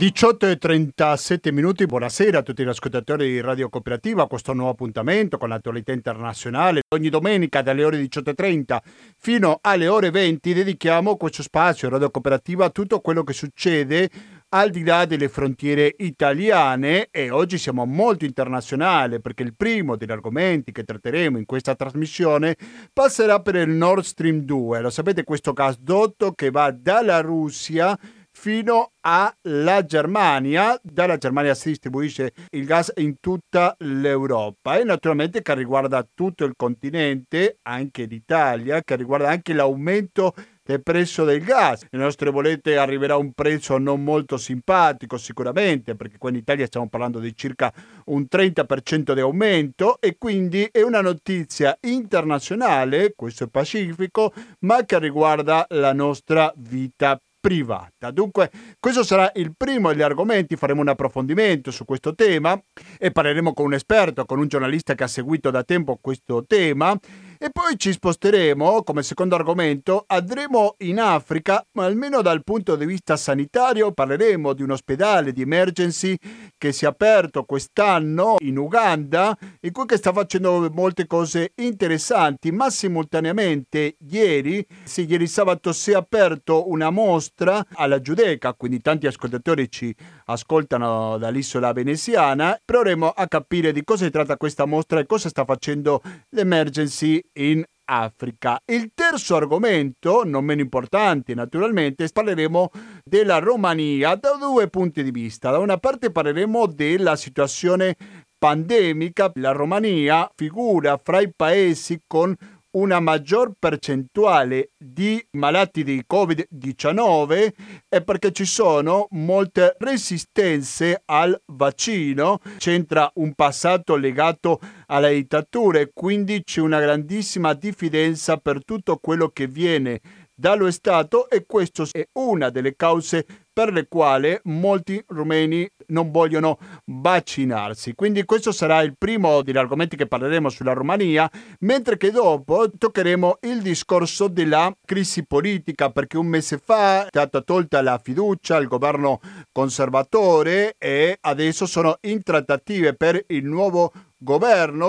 [0.00, 5.36] 18 e 37 minuti, buonasera a tutti gli ascoltatori di Radio Cooperativa, questo nuovo appuntamento
[5.36, 6.80] con l'attualità internazionale.
[6.94, 8.78] Ogni domenica dalle ore 18.30
[9.18, 14.10] fino alle ore 20 dedichiamo questo spazio Radio Cooperativa a tutto quello che succede
[14.52, 20.10] al di là delle frontiere italiane e oggi siamo molto internazionali perché il primo degli
[20.10, 22.56] argomenti che tratteremo in questa trasmissione
[22.92, 24.80] passerà per il Nord Stream 2.
[24.80, 27.96] Lo sapete questo gasdotto che va dalla Russia
[28.32, 30.78] fino alla Germania.
[30.82, 36.54] Dalla Germania si distribuisce il gas in tutta l'Europa e naturalmente che riguarda tutto il
[36.56, 40.34] continente, anche l'Italia, che riguarda anche l'aumento
[40.70, 41.84] del prezzo del gas.
[41.90, 46.66] Le nostre bollette arriverà a un prezzo non molto simpatico sicuramente, perché qua in Italia
[46.66, 47.72] stiamo parlando di circa
[48.06, 54.98] un 30% di aumento e quindi è una notizia internazionale, questo è pacifico, ma che
[55.00, 58.10] riguarda la nostra vita privata.
[58.10, 62.60] Dunque, questo sarà il primo degli argomenti, faremo un approfondimento su questo tema
[62.98, 66.96] e parleremo con un esperto, con un giornalista che ha seguito da tempo questo tema
[67.42, 72.84] e poi ci sposteremo, come secondo argomento, andremo in Africa, ma almeno dal punto di
[72.84, 76.18] vista sanitario parleremo di un ospedale di emergency
[76.58, 82.68] che si è aperto quest'anno in Uganda, in cui sta facendo molte cose interessanti, ma
[82.68, 89.70] simultaneamente ieri, sì, ieri sabato si è aperto una mostra alla Giudecca, quindi tanti ascoltatori
[89.70, 95.30] ci ascoltano dall'isola veneziana, proveremo a capire di cosa si tratta questa mostra e cosa
[95.30, 98.60] sta facendo l'emergency in Africa.
[98.66, 102.70] Il terzo argomento, non meno importante naturalmente, parleremo
[103.04, 105.50] della Romania da due punti di vista.
[105.50, 107.96] Da una parte parleremo della situazione
[108.38, 112.34] pandemica, la Romania figura fra i paesi con
[112.72, 117.52] una maggior percentuale di malati di Covid-19
[117.88, 125.90] è perché ci sono molte resistenze al vaccino, c'entra un passato legato alla dittatura e
[125.92, 130.00] quindi c'è una grandissima diffidenza per tutto quello che viene
[130.32, 133.26] dallo Stato e questa è una delle cause
[133.60, 136.56] per le quali molti rumeni non vogliono
[136.86, 137.94] vaccinarsi.
[137.94, 143.40] Quindi questo sarà il primo degli argomenti che parleremo sulla Romania, mentre che dopo toccheremo
[143.42, 148.66] il discorso della crisi politica, perché un mese fa è stata tolta la fiducia al
[148.66, 149.20] governo
[149.52, 154.09] conservatore e adesso sono in trattative per il nuovo governo,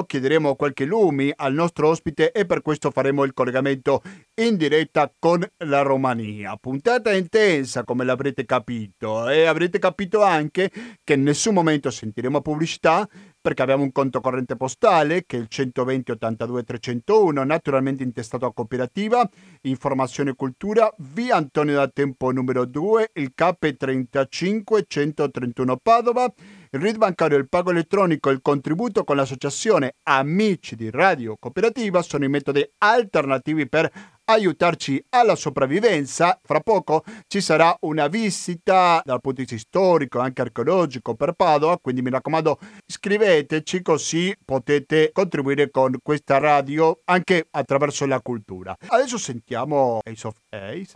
[0.06, 4.02] chiederemo qualche lumi al nostro ospite e per questo faremo il collegamento
[4.42, 6.58] in diretta con la Romania.
[6.58, 10.70] Puntata intensa come l'avrete capito e avrete capito anche
[11.04, 13.08] che in nessun momento sentiremo pubblicità
[13.42, 18.54] perché abbiamo un conto corrente postale che è il 120 82 301, naturalmente intestato a
[18.54, 19.28] cooperativa,
[19.62, 26.32] informazione e cultura, via Antonio da Tempo numero 2, il CAP 35 131 Padova
[26.74, 32.24] il RID bancario, il pago elettronico il contributo con l'associazione Amici di Radio Cooperativa sono
[32.24, 33.92] i metodi alternativi per
[34.32, 36.40] aiutarci alla sopravvivenza.
[36.44, 41.34] Fra poco ci sarà una visita dal punto di vista storico e anche archeologico per
[41.34, 48.76] Padova, quindi mi raccomando iscriveteci così potete contribuire con questa radio anche attraverso la cultura.
[48.88, 50.94] Adesso sentiamo Ace of Ace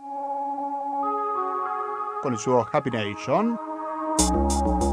[2.20, 4.85] con il suo Happy Nation.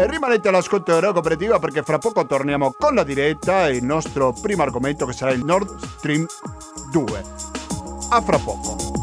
[0.00, 3.84] E rimanete all'ascolto di Radio Cooperativa perché fra poco torniamo con la diretta e il
[3.84, 6.24] nostro primo argomento che sarà il Nord Stream
[6.90, 7.24] 2.
[8.08, 8.99] A fra poco.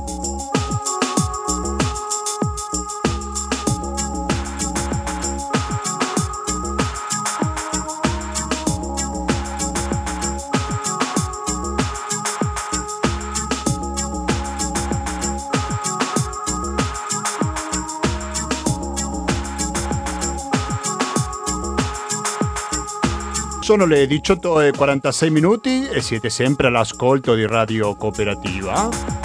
[23.67, 29.16] Sono le 18.46 minuti e siete sempre all'ascolto di Radio Cooperativa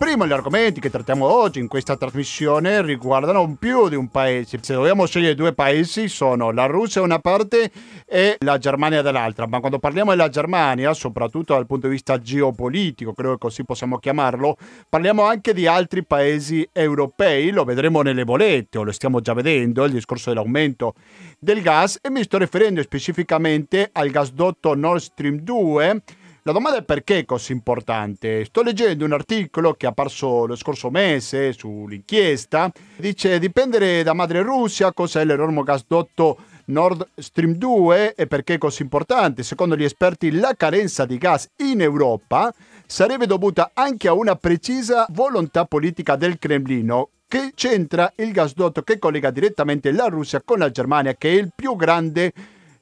[0.00, 4.58] primo gli argomenti che trattiamo oggi in questa trasmissione riguardano più di un paese.
[4.62, 7.70] Se dobbiamo scegliere due paesi sono la Russia da una parte
[8.06, 13.12] e la Germania dall'altra, ma quando parliamo della Germania, soprattutto dal punto di vista geopolitico,
[13.12, 14.56] credo che così possiamo chiamarlo,
[14.88, 19.84] parliamo anche di altri paesi europei, lo vedremo nelle bolette o lo stiamo già vedendo,
[19.84, 20.94] il discorso dell'aumento
[21.38, 21.98] del gas.
[22.00, 26.02] E mi sto riferendo specificamente al gasdotto Nord Stream 2
[26.50, 28.44] la domanda è perché è così importante.
[28.44, 32.72] Sto leggendo un articolo che è apparso lo scorso mese sull'inchiesta.
[32.96, 38.82] Dice dipendere da madre Russia cos'è l'enorme gasdotto Nord Stream 2 e perché è così
[38.82, 39.44] importante.
[39.44, 42.52] Secondo gli esperti la carenza di gas in Europa
[42.84, 48.98] sarebbe dovuta anche a una precisa volontà politica del Cremlino che c'entra il gasdotto che
[48.98, 52.32] collega direttamente la Russia con la Germania, che è il più grande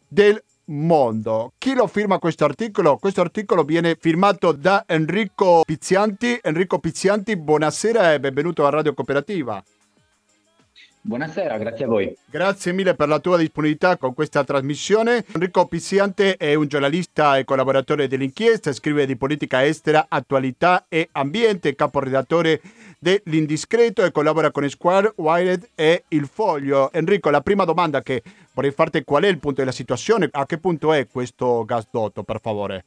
[0.09, 1.53] del mondo.
[1.59, 2.97] Chi lo firma questo articolo?
[2.97, 6.39] Questo articolo viene firmato da Enrico Pizzianti.
[6.43, 9.63] Enrico Pizzianti, buonasera e benvenuto a Radio Cooperativa.
[11.01, 12.15] Buonasera, grazie a voi.
[12.27, 15.25] Grazie mille per la tua disponibilità con questa trasmissione.
[15.33, 21.75] Enrico Pizziante è un giornalista e collaboratore dell'inchiesta, scrive di politica estera, attualità e ambiente,
[21.75, 22.61] caporedattore
[22.99, 26.91] dell'Indiscreto e collabora con Square, Wired e Il Foglio.
[26.93, 28.23] Enrico, la prima domanda che
[28.53, 32.41] vorrei farti qual è il punto della situazione, a che punto è questo gasdotto, per
[32.41, 32.85] favore?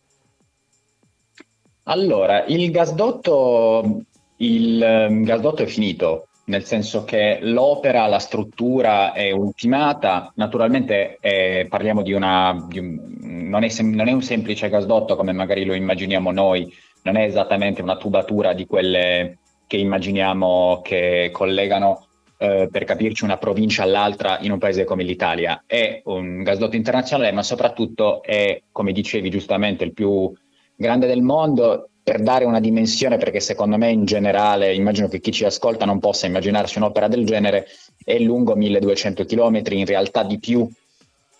[1.83, 4.03] Allora, il gasdotto,
[4.37, 11.65] il ehm, gasdotto è finito, nel senso che l'opera, la struttura è ultimata, naturalmente eh,
[11.69, 15.65] parliamo di una, di un, non, è sem- non, è un semplice gasdotto come magari
[15.65, 16.71] lo immaginiamo noi,
[17.03, 19.39] non è esattamente una tubatura di quelle
[19.71, 22.07] che immaginiamo che collegano
[22.39, 25.63] eh, per capirci una provincia all'altra in un paese come l'Italia.
[25.65, 30.29] È un gasdotto internazionale, ma soprattutto è, come dicevi giustamente, il più
[30.75, 35.31] grande del mondo per dare una dimensione, perché secondo me in generale, immagino che chi
[35.31, 37.67] ci ascolta non possa immaginarsi un'opera del genere,
[38.03, 40.69] è lungo 1200 km, in realtà di più,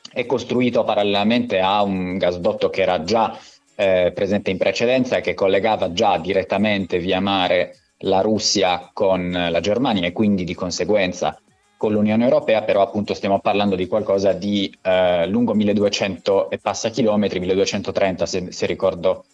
[0.09, 3.37] è costruito parallelamente a un gasdotto che era già
[3.75, 9.59] eh, presente in precedenza e che collegava già direttamente via mare la Russia con la
[9.59, 11.39] Germania e quindi di conseguenza
[11.81, 16.89] con l'Unione Europea, però appunto stiamo parlando di qualcosa di eh, lungo 1200 e passa
[16.89, 19.25] chilometri, 1230 se, se, ricordo,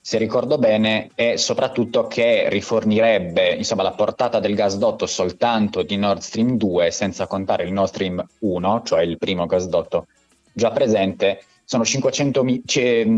[0.00, 6.20] se ricordo bene, e soprattutto che rifornirebbe insomma, la portata del gasdotto soltanto di Nord
[6.20, 10.06] Stream 2, senza contare il Nord Stream 1, cioè il primo gasdotto
[10.52, 12.44] già presente, sono 500,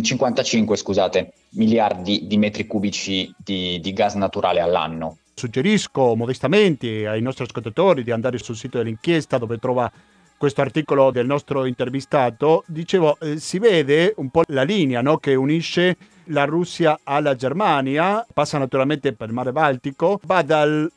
[0.00, 5.18] 55 scusate, miliardi di metri cubici di, di gas naturale all'anno.
[5.34, 9.92] Suggerisco modestamente ai nostri ascoltatori di andare sul sito dell'inchiesta dove trova
[10.38, 12.64] questo articolo del nostro intervistato.
[12.66, 15.18] Dicevo, eh, si vede un po' la linea no?
[15.18, 15.98] che unisce
[16.30, 20.90] la Russia alla Germania, passa naturalmente per il mare Baltico, va dal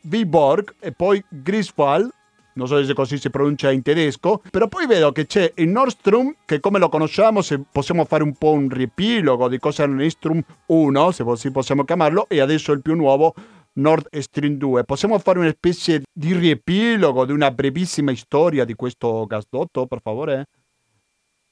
[0.00, 2.10] Viborg e poi Griswald
[2.58, 5.90] non so se così si pronuncia in tedesco, però poi vedo che c'è il Nord
[5.90, 9.86] Stream, che come lo conosciamo, se possiamo fare un po' un riepilogo di cosa è
[9.86, 13.32] il Nord Stream 1, se così possiamo chiamarlo, e adesso il più nuovo
[13.74, 14.82] Nord Stream 2.
[14.82, 20.46] Possiamo fare una specie di riepilogo, di una brevissima storia di questo gasdotto, per favore?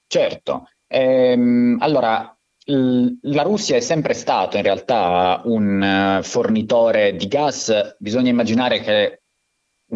[0.08, 0.68] Certo.
[0.88, 7.94] Ehm, allora, la Russia è sempre stata in realtà un eh, fornitore di gas.
[7.96, 9.20] Bisogna immaginare che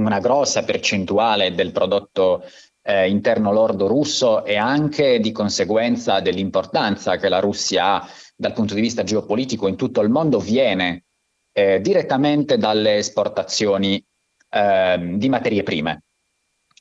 [0.04, 2.44] una grossa percentuale del prodotto
[2.82, 8.74] eh, interno lordo russo e anche di conseguenza dell'importanza che la Russia ha dal punto
[8.74, 11.04] di vista geopolitico in tutto il mondo viene
[11.52, 14.02] eh, direttamente dalle esportazioni
[14.48, 16.04] eh, di materie prime.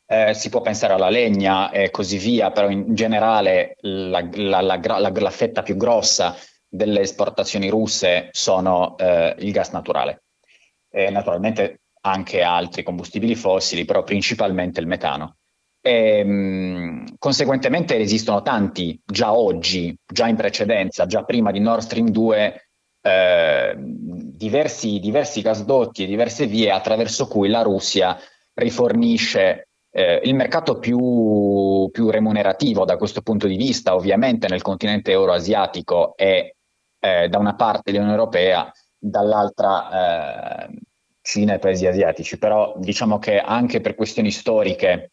[0.05, 5.11] Eh, si può pensare alla legna e così via, però in generale la, la, la,
[5.13, 6.35] la fetta più grossa
[6.67, 10.23] delle esportazioni russe sono eh, il gas naturale.
[10.89, 15.35] E naturalmente anche altri combustibili fossili, però principalmente il metano.
[15.81, 22.09] E, mh, conseguentemente esistono tanti già oggi, già in precedenza, già prima di Nord Stream
[22.09, 22.69] 2,
[23.01, 28.17] eh, diversi, diversi gasdotti e diverse vie attraverso cui la Russia
[28.53, 35.11] rifornisce eh, il mercato più, più, remunerativo da questo punto di vista, ovviamente nel continente
[35.11, 36.51] euroasiatico è
[36.99, 40.79] eh, da una parte l'Unione Europea, dall'altra eh,
[41.29, 45.11] Cina e paesi asiatici, però diciamo che anche per questioni storiche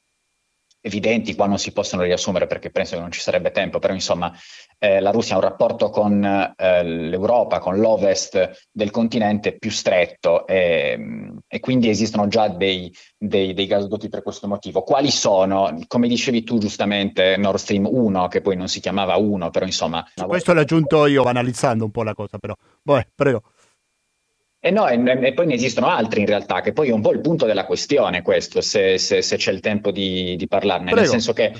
[0.81, 4.33] evidenti, qua non si possono riassumere perché penso che non ci sarebbe tempo, però insomma
[4.79, 10.47] eh, la Russia ha un rapporto con eh, l'Europa, con l'ovest del continente più stretto
[10.47, 14.83] e, e quindi esistono già dei, dei, dei, gasdotti per questo motivo.
[14.85, 15.77] Quali sono?
[15.87, 20.03] Come dicevi tu giustamente, Nord Stream 1, che poi non si chiamava 1, però insomma...
[20.27, 22.55] Questo l'ho aggiunto io analizzando un po' la cosa, però.
[22.85, 23.43] Vabbè, prego.
[24.67, 27.13] E, no, e, e, poi ne esistono altri in realtà, che poi è un po'
[27.13, 30.91] il punto della questione questo, se, se, se c'è il tempo di, di parlarne.
[30.91, 31.01] Prego.
[31.03, 31.53] Nel senso che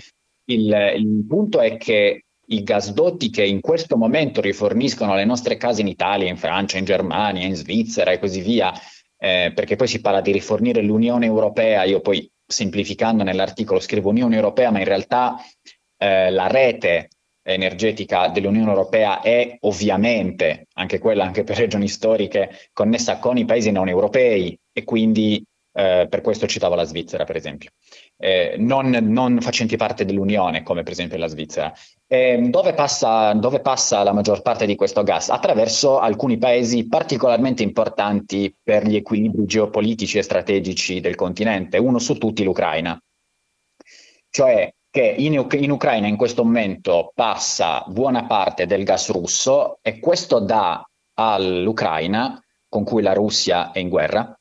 [0.47, 5.83] il, il punto è che i gasdotti che in questo momento riforniscono le nostre case
[5.83, 8.73] in Italia, in Francia, in Germania, in Svizzera e così via,
[9.19, 14.35] eh, perché poi si parla di rifornire l'Unione Europea, io poi semplificando nell'articolo scrivo Unione
[14.35, 15.37] Europea, ma in realtà
[15.97, 17.11] eh, la rete
[17.55, 23.71] energetica dell'Unione Europea è ovviamente, anche quella anche per regioni storiche, connessa con i paesi
[23.71, 25.45] non europei e quindi
[25.79, 27.71] eh, per questo citavo la Svizzera, per esempio,
[28.17, 31.71] eh, non, non, facenti parte dell'Unione, come per esempio la Svizzera.
[32.07, 35.29] Eh, dove, passa, dove, passa, la maggior parte di questo gas?
[35.29, 42.17] Attraverso alcuni paesi particolarmente importanti per gli equilibri geopolitici e strategici del continente, uno su
[42.17, 42.99] tutti l'Ucraina.
[44.31, 50.01] Cioè che in, in Ucraina in questo momento passa buona parte del gas russo e
[50.01, 50.83] questo dà
[51.19, 54.35] all'Ucraina, con cui la Russia è in guerra,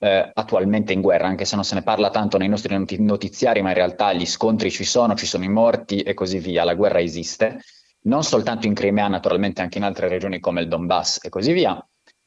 [0.00, 3.68] eh, attualmente in guerra, anche se non se ne parla tanto nei nostri notiziari, ma
[3.68, 7.00] in realtà gli scontri ci sono, ci sono i morti e così via, la guerra
[7.00, 7.60] esiste,
[8.06, 11.80] non soltanto in Crimea, naturalmente anche in altre regioni come il Donbass e così via.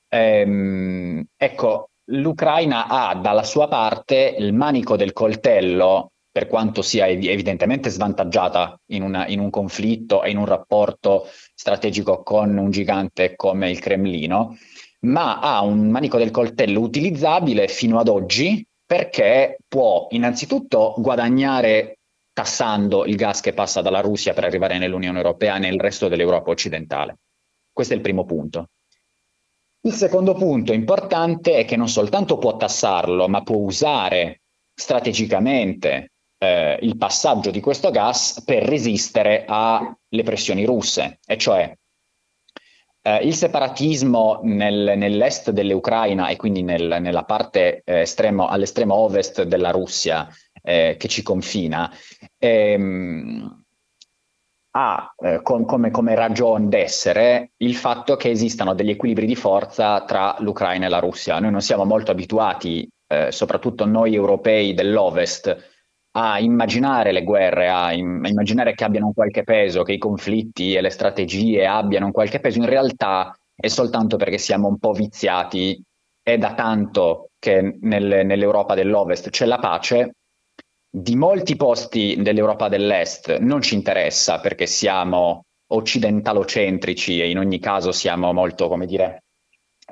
[0.08, 7.90] Ehm, ecco, l'Ucraina ha dalla sua parte il manico del coltello, per quanto sia evidentemente
[7.90, 13.72] svantaggiata in, una, in un conflitto e in un rapporto strategico con un gigante come
[13.72, 14.58] il Cremlino,
[15.04, 22.00] ma ha un manico del coltello utilizzabile fino ad oggi perché può innanzitutto guadagnare
[22.34, 26.50] tassando il gas che passa dalla Russia per arrivare nell'Unione Europea e nel resto dell'Europa
[26.50, 27.16] occidentale.
[27.72, 28.72] Questo è il primo punto.
[29.86, 34.42] Il secondo punto importante è che non soltanto può tassarlo, ma può usare
[34.74, 41.74] strategicamente eh, il passaggio di questo gas per resistere alle pressioni russe, e cioè
[43.02, 49.44] eh, il separatismo nel, nell'est dell'Ucraina e quindi nel, nella parte eh, estremo, all'estremo ovest
[49.44, 50.28] della Russia
[50.64, 51.92] eh, che ci confina
[52.40, 53.64] ehm,
[54.78, 60.04] ha eh, com, come, come ragione d'essere il fatto che esistano degli equilibri di forza
[60.04, 61.40] tra l'Ucraina e la Russia.
[61.40, 65.75] Noi non siamo molto abituati, eh, soprattutto noi europei dell'ovest,
[66.18, 69.98] a immaginare le guerre, a, im- a, immaginare che abbiano un qualche peso, che i
[69.98, 74.94] conflitti e le strategie abbiano qualche peso, in realtà è soltanto perché siamo un po'
[74.94, 75.82] viziati.
[76.22, 80.16] È da tanto che nel, nell'Europa dell'Ovest c'è la pace,
[80.90, 87.92] di molti posti dell'Europa dell'Est non ci interessa perché siamo occidentalocentrici e in ogni caso
[87.92, 89.25] siamo molto, come dire,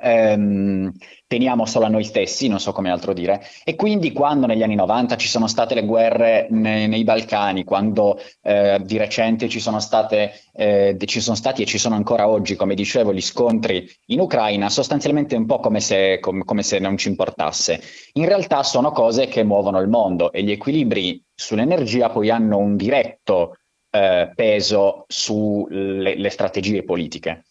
[0.04, 0.92] ehm,
[1.26, 4.74] teniamo solo a noi stessi, non so come altro dire, e quindi quando negli anni
[4.74, 9.80] 90 ci sono state le guerre nei, nei Balcani, quando eh, di recente ci sono,
[9.80, 14.20] state, eh, ci sono stati e ci sono ancora oggi, come dicevo, gli scontri in
[14.20, 17.80] Ucraina, sostanzialmente un po' come se, com, come se non ci importasse.
[18.14, 22.76] In realtà sono cose che muovono il mondo e gli equilibri sull'energia poi hanno un
[22.76, 23.56] diretto
[23.90, 27.44] eh, peso sulle strategie politiche.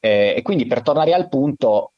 [0.00, 1.92] Eh, e quindi per tornare al punto,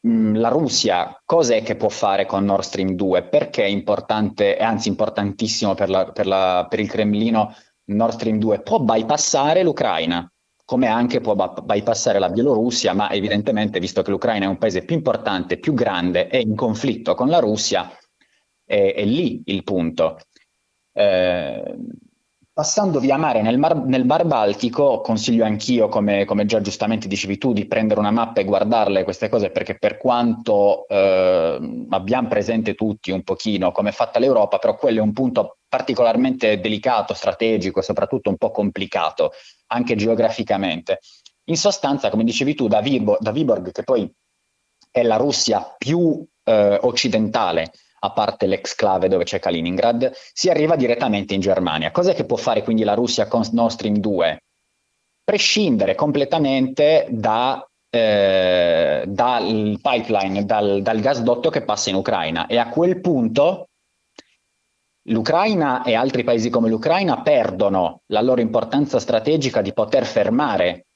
[0.00, 3.24] mh, mm, la Russia cos'è che può fare con Nord Stream 2?
[3.24, 7.54] Perché è importante, anzi importantissimo per, la, per, la, per il Cremlino,
[7.86, 8.62] Nord Stream 2?
[8.62, 10.30] Può bypassare l'Ucraina,
[10.64, 14.96] come anche può bypassare la Bielorussia, ma evidentemente, visto che l'Ucraina è un paese più
[14.96, 17.90] importante, più grande e in conflitto con la Russia,
[18.64, 20.18] è, è lì il punto.
[20.92, 21.76] Eh,
[22.54, 27.38] Passando via mare nel mar, nel mar Baltico, consiglio anch'io, come, come, già giustamente dicevi
[27.38, 32.74] tu, di prendere una mappa e guardarle queste cose, perché per quanto eh, abbiamo presente
[32.74, 37.80] tutti un pochino come è fatta l'Europa, però quello è un punto particolarmente delicato, strategico
[37.80, 39.32] e soprattutto un po' complicato,
[39.68, 40.98] anche geograficamente.
[41.44, 44.12] In sostanza, come dicevi tu, da, Viborg, da Viborg che poi
[44.90, 47.72] è la Russia più eh, occidentale,
[48.04, 51.92] a parte l'exclave dove c'è Kaliningrad, si arriva direttamente in Germania.
[51.92, 54.42] Cos'è che può fare quindi la Russia con Nord Stream 2?
[55.24, 62.68] Prescindere completamente da, eh, dal pipeline, dal, dal gasdotto che passa in Ucraina e a
[62.68, 63.68] quel punto
[65.06, 70.86] l'Ucraina e altri paesi come l'Ucraina perdono la loro importanza strategica di poter fermare,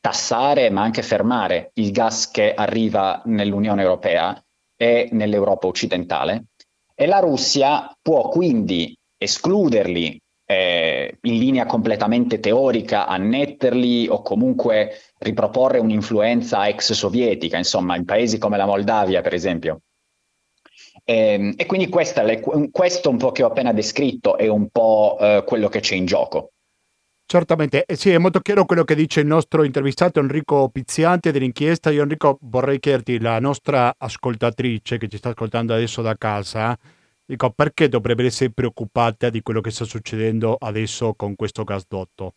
[0.00, 4.42] tassare, ma anche fermare il gas che arriva nell'Unione Europea
[4.76, 6.46] e nell'Europa occidentale
[6.94, 15.78] e la Russia può quindi escluderli eh, in linea completamente teorica, annetterli o comunque riproporre
[15.78, 19.80] un'influenza ex sovietica, insomma, in paesi come la Moldavia, per esempio.
[21.04, 22.24] E, ehm, e quindi questa,
[22.70, 26.06] questo un po' che ho appena descritto è un po' eh, quello che c'è in
[26.06, 26.53] gioco.
[27.26, 31.90] Certamente, eh, sì, è molto chiaro quello che dice il nostro intervistato Enrico Pizziante dell'inchiesta.
[31.90, 36.78] Io Enrico vorrei chiederti, la nostra ascoltatrice che ci sta ascoltando adesso da casa,
[37.24, 42.34] dico, perché dovrebbe essere preoccupata di quello che sta succedendo adesso con questo gasdotto?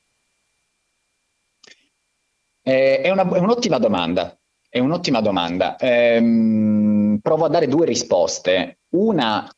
[2.63, 4.37] Eh, è, una, è, un'ottima domanda,
[4.69, 5.75] è un'ottima domanda.
[5.77, 8.79] Ehm, provo a dare due risposte.
[8.89, 9.49] Una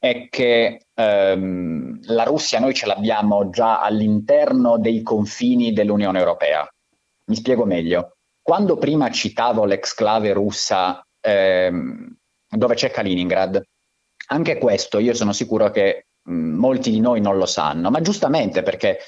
[0.00, 6.66] è che ehm, la Russia noi ce l'abbiamo già all'interno dei confini dell'Unione Europea.
[7.26, 8.16] Mi spiego meglio.
[8.42, 12.16] Quando prima citavo l'exclave russa ehm,
[12.48, 13.62] dove c'è Kaliningrad,
[14.32, 18.62] Anche questo io sono sicuro che mh, molti di noi non lo sanno, ma giustamente
[18.62, 18.98] perché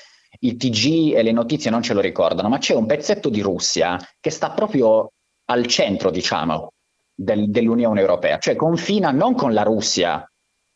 [0.40, 3.99] i TG e le notizie non ce lo ricordano, ma c'è un pezzetto di Russia
[4.18, 5.12] che sta proprio
[5.46, 6.72] al centro, diciamo,
[7.14, 10.26] del, dell'Unione Europea, cioè confina non con la Russia,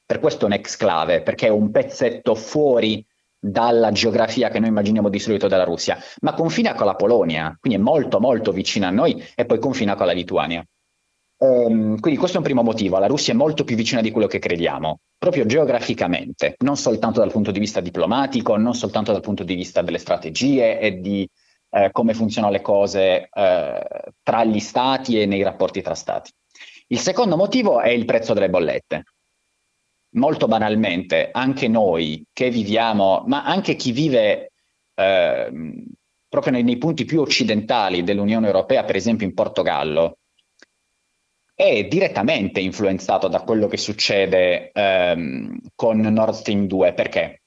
[0.07, 3.05] per questo è un exclave, perché è un pezzetto fuori
[3.39, 7.79] dalla geografia che noi immaginiamo di solito della Russia, ma confina con la Polonia, quindi
[7.79, 10.65] è molto molto vicina a noi e poi confina con la Lituania.
[11.39, 14.27] Um, quindi questo è un primo motivo, la Russia è molto più vicina di quello
[14.27, 19.45] che crediamo, proprio geograficamente, non soltanto dal punto di vista diplomatico, non soltanto dal punto
[19.45, 21.29] di vista delle strategie e di
[21.71, 23.87] eh, come funzionano le cose eh,
[24.23, 26.31] tra gli stati e nei rapporti tra stati.
[26.89, 29.05] Il secondo motivo è il prezzo delle bollette
[30.17, 34.53] molto banalmente, anche noi che viviamo, ma anche chi vive
[34.95, 35.51] eh,
[36.29, 40.19] proprio nei, nei, punti più occidentali dell'Unione Europea, per esempio in Portogallo,
[41.55, 46.93] è direttamente influenzato da quello che succede ehm, con Nord Stream 2.
[46.93, 47.43] Perché?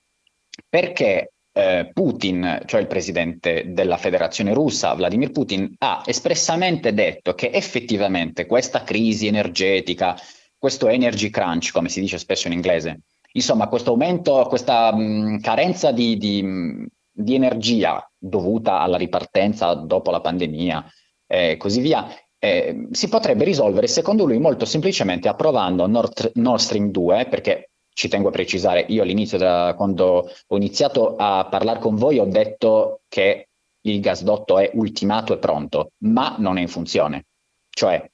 [0.67, 7.51] Perché eh, Putin, cioè il presidente della federazione russa, Vladimir Putin, ha espressamente detto che
[7.53, 10.15] effettivamente questa crisi energetica
[10.59, 13.01] questo energy crunch, come si dice spesso in inglese.
[13.31, 20.19] Insomma, questo aumento, questa mh, carenza di, di, di, energia dovuta alla ripartenza dopo la
[20.19, 20.85] pandemia
[21.25, 22.07] e così via,
[22.39, 28.07] eh, si potrebbe risolvere, secondo lui, molto semplicemente approvando Nord, Nord Stream 2, perché ci
[28.07, 33.01] tengo a precisare, io all'inizio, da, quando ho iniziato a parlare con voi, ho detto
[33.07, 33.49] che
[33.81, 37.25] il gasdotto è ultimato e pronto, ma non è in funzione.
[37.69, 38.09] Cioè,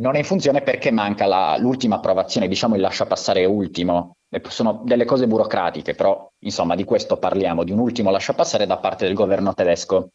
[0.00, 4.16] non è in funzione perché manca la, l'ultima approvazione, diciamo il lascia passare ultimo.
[4.48, 8.78] Sono delle cose burocratiche, però insomma di questo parliamo, di un ultimo lascia passare da
[8.78, 10.10] parte del governo tedesco.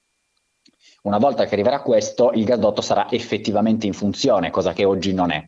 [1.04, 5.32] Una volta che arriverà questo, il gasdotto sarà effettivamente in funzione, cosa che oggi non
[5.32, 5.48] è.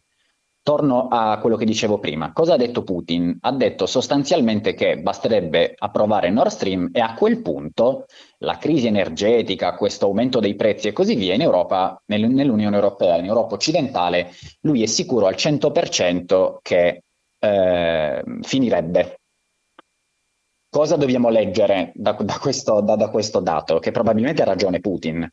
[0.67, 2.33] Torno a quello che dicevo prima.
[2.33, 3.37] Cosa ha detto Putin?
[3.39, 8.07] Ha detto sostanzialmente che basterebbe approvare Nord Stream e a quel punto
[8.39, 13.23] la crisi energetica, questo aumento dei prezzi e così via in Europa, nell'Unione Europea, in
[13.23, 14.31] Europa occidentale,
[14.63, 17.03] lui è sicuro al 100% che
[17.39, 19.21] eh, finirebbe.
[20.69, 23.79] Cosa dobbiamo leggere da, da, questo, da, da questo dato?
[23.79, 25.25] Che probabilmente ha ragione Putin,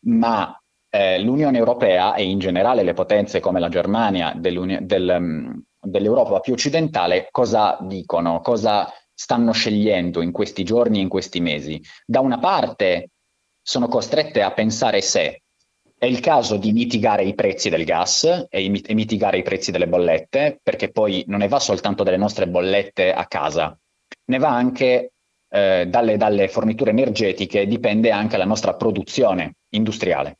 [0.00, 0.54] ma
[0.94, 6.52] eh, l'Unione Europea e in generale le potenze come la Germania del, mm, dell'Europa più
[6.52, 11.80] occidentale cosa dicono, cosa stanno scegliendo in questi giorni e in questi mesi.
[12.04, 13.12] Da una parte
[13.62, 15.42] sono costrette a pensare se
[15.96, 19.88] è il caso di mitigare i prezzi del gas e, e mitigare i prezzi delle
[19.88, 23.74] bollette, perché poi non ne va soltanto delle nostre bollette a casa,
[24.26, 25.12] ne va anche
[25.48, 30.38] eh, dalle, dalle forniture energetiche, dipende anche la nostra produzione industriale.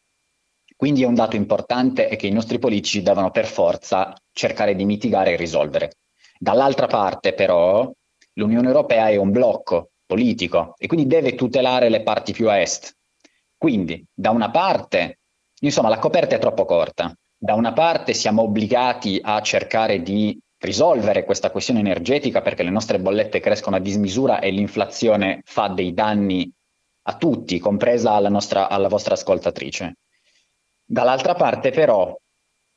[0.83, 4.85] Quindi è un dato importante è che i nostri politici devono per forza cercare di
[4.85, 5.93] mitigare e risolvere.
[6.37, 7.89] Dall'altra parte però
[8.33, 12.97] l'Unione Europea è un blocco politico e quindi deve tutelare le parti più a est.
[13.57, 15.21] Quindi da una parte,
[15.61, 17.17] insomma, la coperta è troppo corta.
[17.39, 22.99] Da una parte siamo obbligati a cercare di risolvere questa questione energetica perché le nostre
[22.99, 26.53] bollette crescono a dismisura e l'inflazione fa dei danni
[27.03, 29.95] a tutti, compresa alla, nostra, alla vostra ascoltatrice.
[30.93, 32.15] Dall'altra parte però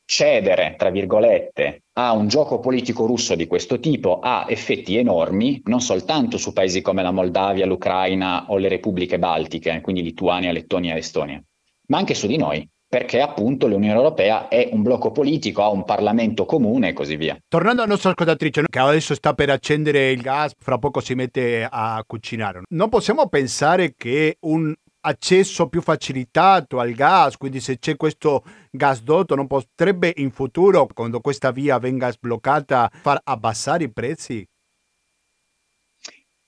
[0.05, 5.81] cedere, tra virgolette, a un gioco politico russo di questo tipo ha effetti enormi, non
[5.81, 10.99] soltanto su paesi come la Moldavia, l'Ucraina o le repubbliche baltiche, quindi Lituania, Lettonia e
[10.99, 11.43] Estonia,
[11.87, 15.83] ma anche su di noi, perché appunto l'Unione Europea è un blocco politico, ha un
[15.83, 17.37] Parlamento comune e così via.
[17.49, 21.67] Tornando alla nostra ascoltatrice, che adesso sta per accendere il gas, fra poco si mette
[21.69, 24.73] a cucinare, non possiamo pensare che un
[25.05, 31.21] accesso più facilitato al gas, quindi se c'è questo gasdotto non potrebbe in futuro, quando
[31.21, 34.47] questa via venga sbloccata, far abbassare i prezzi?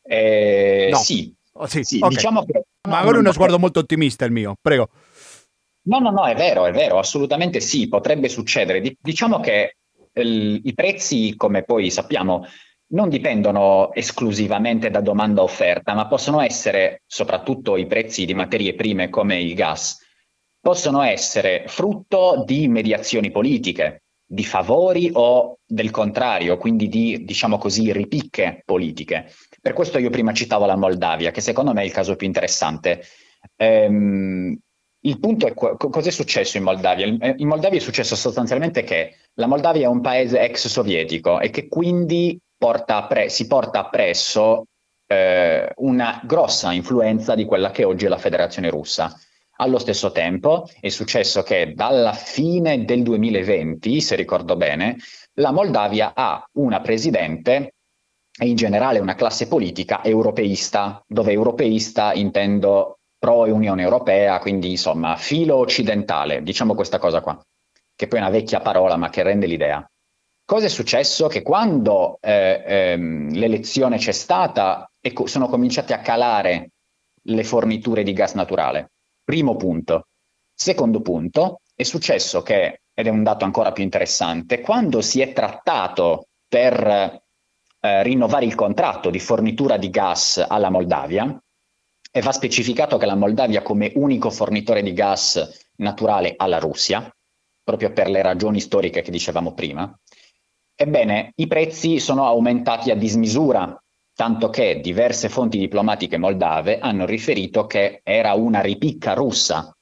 [0.01, 0.97] Eh, no.
[0.97, 2.09] Sì, oh, sì, sì okay.
[2.09, 2.63] diciamo che...
[2.87, 4.89] Magari no, uno sguardo molto ottimista il mio, prego.
[5.83, 8.81] No, no, no, è vero, è vero, assolutamente sì, potrebbe succedere.
[8.99, 9.77] Diciamo che
[10.13, 12.45] il, i prezzi, come poi sappiamo,
[12.89, 19.09] non dipendono esclusivamente da domanda offerta, ma possono essere, soprattutto i prezzi di materie prime
[19.09, 20.05] come il gas,
[20.59, 27.91] possono essere frutto di mediazioni politiche, di favori o del contrario, quindi di, diciamo così,
[27.91, 29.31] ripicche politiche.
[29.61, 33.01] Per questo io prima citavo la Moldavia, che secondo me è il caso più interessante.
[33.55, 34.57] Ehm,
[35.01, 37.05] il punto è co- cosa successo in Moldavia?
[37.05, 41.67] In Moldavia è successo sostanzialmente che la Moldavia è un paese ex sovietico e che
[41.67, 44.65] quindi porta pre- si porta appresso
[45.07, 49.17] eh, una grossa influenza di quella che oggi è la Federazione russa.
[49.59, 54.97] Allo stesso tempo è successo che dalla fine del 2020, se ricordo bene,
[55.35, 57.73] la Moldavia ha una presidente
[58.39, 65.15] e in generale una classe politica europeista, dove europeista intendo pro Unione Europea, quindi insomma
[65.15, 67.39] filo occidentale, diciamo questa cosa qua,
[67.95, 69.83] che poi è una vecchia parola ma che rende l'idea.
[70.47, 71.27] Cosa è successo?
[71.27, 76.71] Che quando eh, ehm, l'elezione c'è stata co- sono cominciate a calare
[77.23, 78.91] le forniture di gas naturale.
[79.25, 80.07] Primo punto.
[80.53, 85.33] Secondo punto, è successo che, ed è un dato ancora più interessante, quando si è
[85.33, 87.21] trattato per
[87.81, 91.37] eh, rinnovare il contratto di fornitura di gas alla Moldavia,
[92.09, 97.13] e va specificato che la Moldavia come unico fornitore di gas naturale alla Russia,
[97.61, 99.93] proprio per le ragioni storiche che dicevamo prima,
[100.79, 107.65] Ebbene, i prezzi sono aumentati a dismisura, tanto che diverse fonti diplomatiche moldave hanno riferito
[107.65, 109.75] che era una ripicca russa.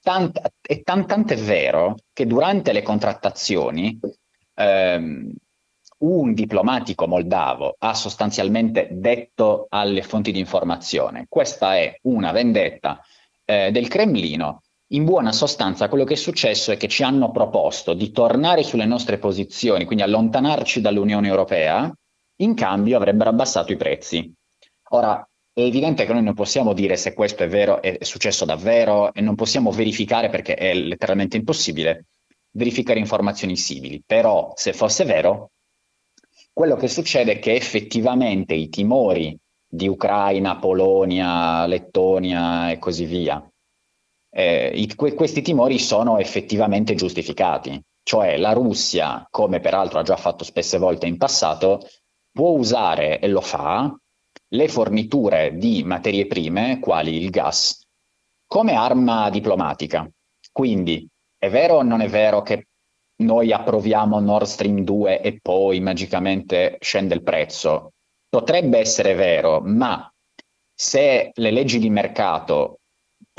[0.00, 3.96] Tant- e tant- tant'è vero che durante le contrattazioni
[4.54, 5.32] ehm,
[5.98, 13.00] un diplomatico moldavo ha sostanzialmente detto alle fonti di informazione questa è una vendetta
[13.44, 14.62] eh, del Cremlino
[14.92, 18.84] in buona sostanza quello che è successo è che ci hanno proposto di tornare sulle
[18.84, 21.92] nostre posizioni, quindi allontanarci dall'Unione Europea,
[22.40, 24.32] in cambio avrebbero abbassato i prezzi.
[24.90, 29.12] Ora, è evidente che noi non possiamo dire se questo è vero, è successo davvero
[29.12, 32.06] e non possiamo verificare perché è letteralmente impossibile
[32.52, 34.02] verificare informazioni simili.
[34.04, 35.52] Però, se fosse vero,
[36.52, 43.42] quello che succede è che effettivamente i timori di Ucraina, Polonia, Lettonia e così via,
[44.34, 47.80] eh, i, que, questi timori sono effettivamente giustificati.
[48.02, 51.80] Cioè la Russia, come peraltro ha già fatto spesse volte in passato,
[52.32, 53.94] può usare e lo fa
[54.48, 57.86] le forniture di materie prime, quali il gas,
[58.46, 60.08] come arma diplomatica.
[60.50, 61.06] Quindi
[61.38, 62.66] è vero o non è vero che
[63.22, 67.92] noi approviamo Nord Stream 2 e poi magicamente scende il prezzo?
[68.28, 70.10] Potrebbe essere vero, ma
[70.74, 72.80] se le leggi di mercato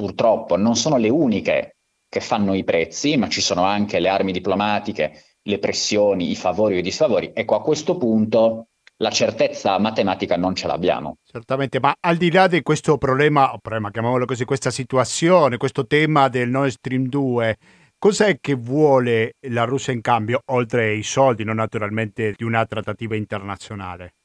[0.03, 1.77] purtroppo non sono le uniche
[2.09, 5.13] che fanno i prezzi, ma ci sono anche le armi diplomatiche,
[5.43, 7.31] le pressioni, i favori o i disfavori.
[7.33, 11.15] Ecco, a questo punto la certezza matematica non ce l'abbiamo.
[11.23, 16.27] Certamente, ma al di là di questo problema, problema chiamiamolo così, questa situazione, questo tema
[16.27, 17.57] del Nord Stream 2,
[17.97, 23.15] cos'è che vuole la Russia in cambio, oltre ai soldi, non naturalmente di una trattativa
[23.15, 24.15] internazionale?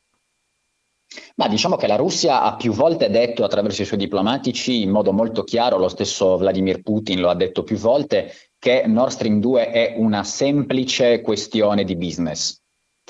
[1.37, 5.13] Ma diciamo che la Russia ha più volte detto attraverso i suoi diplomatici in modo
[5.13, 9.71] molto chiaro, lo stesso Vladimir Putin lo ha detto più volte, che Nord Stream 2
[9.71, 12.61] è una semplice questione di business.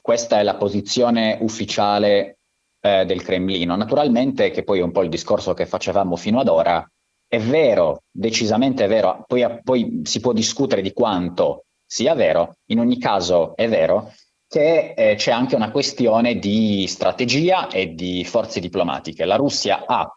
[0.01, 2.39] Questa è la posizione ufficiale
[2.81, 3.75] eh, del Cremlino.
[3.75, 6.89] Naturalmente, che poi è un po' il discorso che facevamo fino ad ora,
[7.27, 12.79] è vero, decisamente è vero, poi, poi si può discutere di quanto sia vero, in
[12.79, 14.13] ogni caso è vero
[14.49, 19.27] che eh, c'è anche una questione di strategia e di forze diplomatiche.
[19.27, 20.11] La Russia ha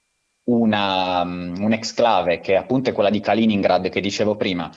[0.46, 4.72] una, um, un'exclave che appunto è quella di Kaliningrad che dicevo prima,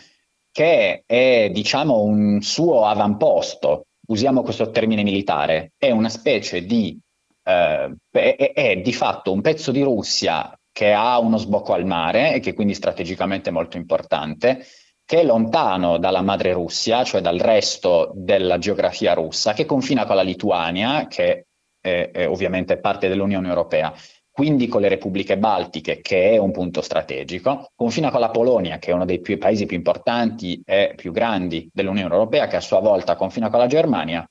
[0.51, 6.99] che è diciamo un suo avamposto, usiamo questo termine militare, è una specie di,
[7.45, 12.35] eh, è, è di fatto un pezzo di Russia che ha uno sbocco al mare
[12.35, 14.67] e che quindi strategicamente è molto importante,
[15.05, 20.17] che è lontano dalla madre Russia, cioè dal resto della geografia russa, che confina con
[20.17, 21.47] la Lituania, che
[21.81, 23.93] è, è ovviamente parte dell'Unione Europea,
[24.31, 28.91] quindi con le repubbliche baltiche, che è un punto strategico, confina con la Polonia, che
[28.91, 32.81] è uno dei più, paesi più importanti e più grandi dell'Unione Europea, che a sua
[32.81, 34.29] volta confina con la Germania,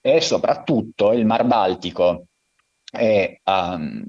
[0.00, 2.24] e soprattutto il Mar Baltico
[2.90, 4.02] è um,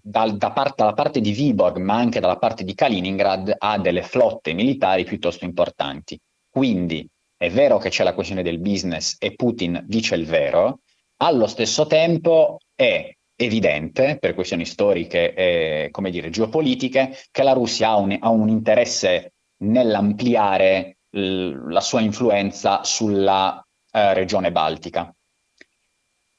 [0.00, 4.02] dal, da part, dalla parte di Viborg, ma anche dalla parte di Kaliningrad, ha delle
[4.02, 6.18] flotte militari piuttosto importanti.
[6.48, 10.80] Quindi è vero che c'è la questione del business e Putin dice il vero,
[11.18, 17.90] allo stesso tempo è evidente, per questioni storiche e come dire, geopolitiche, che la Russia
[17.90, 19.32] ha un, ha un interesse
[19.64, 25.14] nell'ampliare l- la sua influenza sulla eh, regione baltica.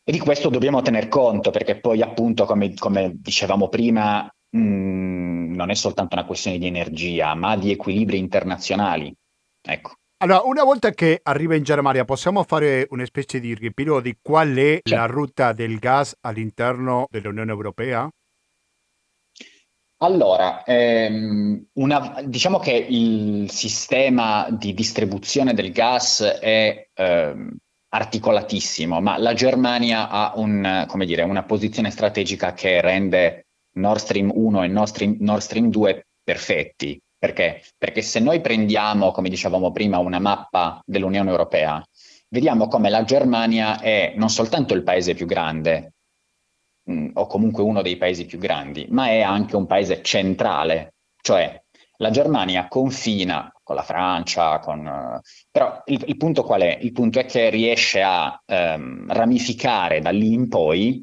[0.05, 5.53] E di questo dobbiamo tener conto perché poi appunto, come, come dicevamo prima, mh, mm,
[5.53, 9.13] non è soltanto una questione di energia, ma di equilibri internazionali.
[9.61, 9.93] Ecco.
[10.17, 14.55] Allora, una volta che arriva in Germania, possiamo fare una specie di riepilogo di qual
[14.55, 14.97] è cioè.
[14.97, 18.09] la rotta del gas all'interno dell'Unione Europea?
[19.97, 27.55] Allora, ehm, una, diciamo che il sistema di distribuzione del gas è ehm,
[27.93, 34.63] articolatissimo, ma la Germania ha un, dire, una posizione strategica che rende Nord Stream 1
[34.63, 36.99] e Nord Stream, Nord Stream 2 perfetti.
[37.17, 37.62] Perché?
[37.77, 41.82] Perché se noi prendiamo, come dicevamo prima, una mappa dell'Unione Europea,
[42.29, 45.93] vediamo come la Germania è non soltanto il paese più grande,
[46.86, 50.95] mh, mm, o comunque uno dei paesi più grandi, ma è anche un paese centrale,
[51.21, 51.62] cioè
[52.03, 56.77] la Germania confina con la Francia, con, però il, il, punto qual è?
[56.81, 61.01] Il punto è che riesce a um, ramificare da lì in poi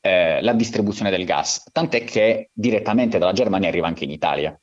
[0.00, 4.58] eh, la distribuzione del gas, tant'è che direttamente dalla Germania arriva anche in Italia.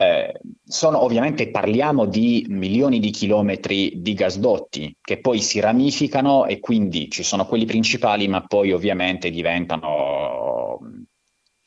[0.00, 6.60] Eh, sono ovviamente parliamo di milioni di chilometri di gasdotti che poi si ramificano e
[6.60, 10.27] quindi ci sono quelli principali, ma poi ovviamente diventano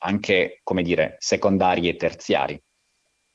[0.03, 2.61] anche, come dire, secondari e terziari.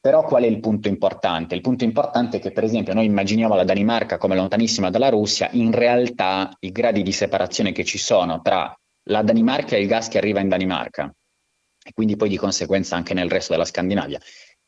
[0.01, 1.55] Però qual è il punto importante?
[1.55, 5.49] Il punto importante è che, per esempio, noi immaginiamo la Danimarca come lontanissima dalla Russia,
[5.53, 8.73] in realtà i gradi di separazione che ci sono tra
[9.09, 11.13] la Danimarca e il gas che arriva in Danimarca,
[11.85, 14.21] e quindi poi di conseguenza anche nel resto della Scandinavia,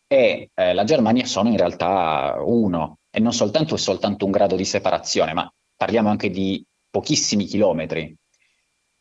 [0.06, 4.56] e eh, la Germania sono in realtà uno, e non soltanto è soltanto un grado
[4.56, 8.14] di separazione, ma parliamo anche di pochissimi chilometri.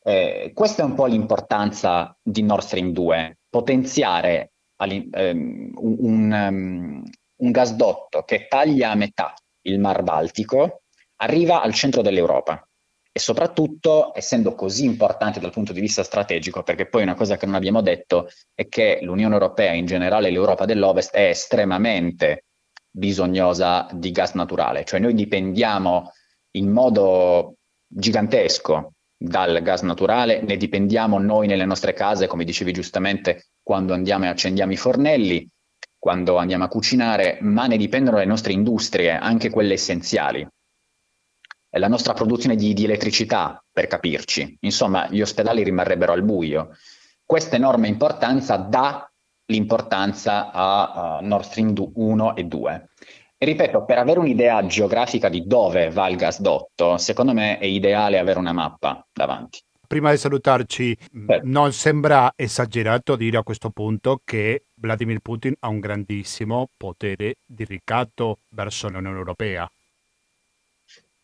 [0.08, 7.04] Eh, questa è un po' l'importanza di Nord Stream 2, potenziare um, un, um,
[7.36, 10.84] un gasdotto che taglia a metà il Mar Baltico,
[11.18, 12.66] arriva al centro dell'Europa
[13.12, 17.46] e soprattutto essendo così importante dal punto di vista strategico, perché poi una cosa che
[17.46, 22.46] non abbiamo detto è che l'Unione Europea, in generale l'Europa dell'Ovest, è estremamente
[22.90, 26.14] bisognosa di gas naturale, cioè noi dipendiamo
[26.52, 33.48] in modo gigantesco dal gas naturale, ne dipendiamo noi nelle nostre case, come dicevi giustamente,
[33.64, 35.50] quando andiamo e accendiamo i fornelli,
[35.98, 40.48] quando andiamo a cucinare, ma ne dipendono le nostre industrie, anche quelle essenziali
[41.78, 44.58] la nostra produzione di, di, elettricità, per capirci.
[44.62, 46.76] Insomma, gli ospedali rimarrebbero al buio.
[47.24, 49.10] Questa enorme importanza dà
[49.48, 52.90] l'importanza a, a Nord Stream 1 e 2.
[53.40, 58.40] Ripeto, per avere un'idea geografica di dove va il gasdotto, secondo me è ideale avere
[58.40, 59.62] una mappa davanti.
[59.88, 61.42] Prima di salutarci, Beh.
[61.44, 67.64] non sembra esagerato dire a questo punto che Vladimir Putin ha un grandissimo potere di
[67.64, 69.72] ricatto verso l'Unione Europea.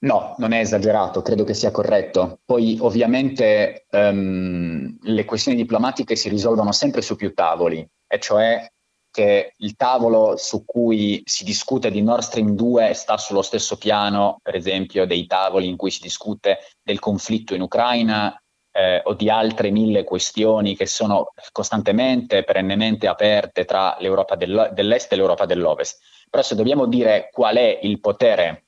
[0.04, 2.40] No, non è esagerato, credo che sia corretto.
[2.46, 8.72] Poi ovviamente um, le questioni diplomatiche si risolvono sempre su più tavoli, e cioè
[9.14, 14.40] che il tavolo su cui si discute di Nord Stream 2 sta sullo stesso piano,
[14.42, 18.36] per esempio, dei tavoli in cui si discute del conflitto in Ucraina
[18.72, 25.16] eh, o di altre mille questioni che sono costantemente, perennemente aperte tra l'Europa dell'Est e
[25.16, 26.00] l'Europa dell'Ovest.
[26.28, 28.66] Però se dobbiamo dire qual è il potere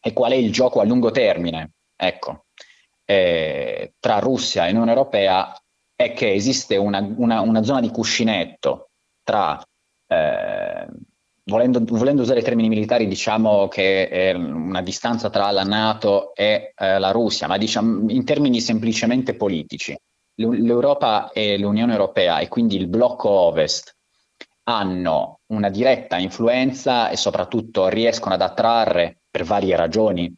[0.00, 2.44] e qual è il gioco a lungo termine, ecco,
[3.04, 5.52] eh, tra Russia e Unione Europea
[5.96, 8.90] è che esiste una, una, una zona di cuscinetto
[9.24, 9.60] tra,
[10.12, 10.86] eh,
[11.44, 16.72] volendo, volendo, usare i termini militari, diciamo che è una distanza tra la Nato e
[16.76, 19.96] eh, la Russia, ma diciamo in termini semplicemente politici.
[20.34, 23.94] L'Europa e l'Unione Europea e quindi il blocco ovest
[24.64, 30.34] hanno una diretta influenza e soprattutto riescono ad attrarre per varie ragioni,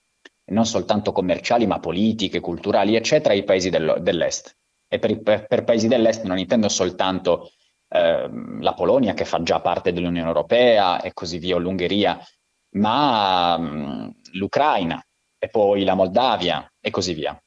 [0.47, 4.57] non soltanto commerciali, ma politiche, culturali, eccetera, i paesi del, dell'est.
[4.89, 7.51] E per, per, per, paesi dell'est non intendo soltanto
[7.95, 8.29] eh,
[8.61, 12.19] la Polonia, che fa già parte dell'Unione Europea, e così via, o l'Ungheria,
[12.77, 15.01] ma mh, l'Ucraina,
[15.39, 17.39] e poi la Moldavia, e così via.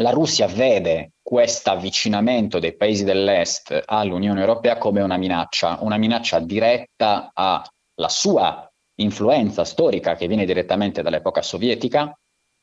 [0.00, 6.38] La Russia vede questo avvicinamento dei paesi dell'est all'Unione Europea come una minaccia, una minaccia
[6.40, 12.16] diretta alla sua influenza storica che viene direttamente dall'epoca sovietica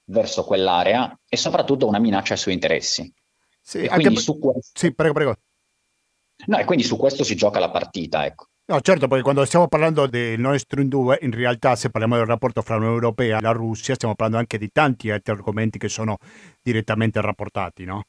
[0.05, 3.13] verso quell'area e soprattutto una minaccia ai suoi interessi.
[3.61, 4.71] Sì, e quindi su questo...
[4.73, 5.35] Sì, prego, prego.
[6.47, 8.47] No, e quindi su questo si gioca la partita, ecco.
[8.67, 12.25] No, certo, perché quando stiamo parlando del Nord Stream 2, in realtà se parliamo del
[12.25, 15.87] rapporto fra l'Unione Europea e la Russia, stiamo parlando anche di tanti altri argomenti che
[15.87, 16.17] sono
[16.63, 18.05] direttamente rapportati, no?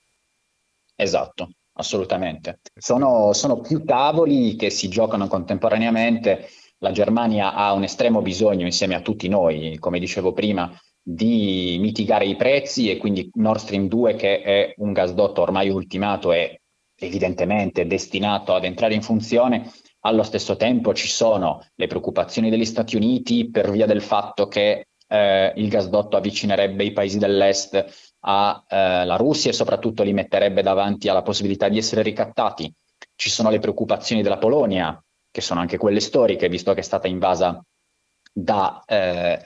[0.94, 2.60] Esatto, assolutamente.
[2.74, 8.94] Sono, sono più tavoli che si giocano contemporaneamente la Germania ha un estremo bisogno, insieme
[8.94, 10.70] a tutti noi, come dicevo prima,
[11.02, 16.32] di mitigare i prezzi e quindi Nord Stream 2, che è un gasdotto ormai ultimato
[16.32, 16.62] e
[16.98, 22.96] evidentemente destinato ad entrare in funzione, allo stesso tempo ci sono le preoccupazioni degli Stati
[22.96, 29.16] Uniti per via del fatto che eh, il gasdotto avvicinerebbe i paesi dell'est alla eh,
[29.16, 32.72] Russia e soprattutto li metterebbe davanti alla possibilità di essere ricattati.
[33.14, 37.08] Ci sono le preoccupazioni della Polonia che sono anche quelle storiche, visto che è stata
[37.08, 37.62] invasa
[38.32, 39.42] da, eh,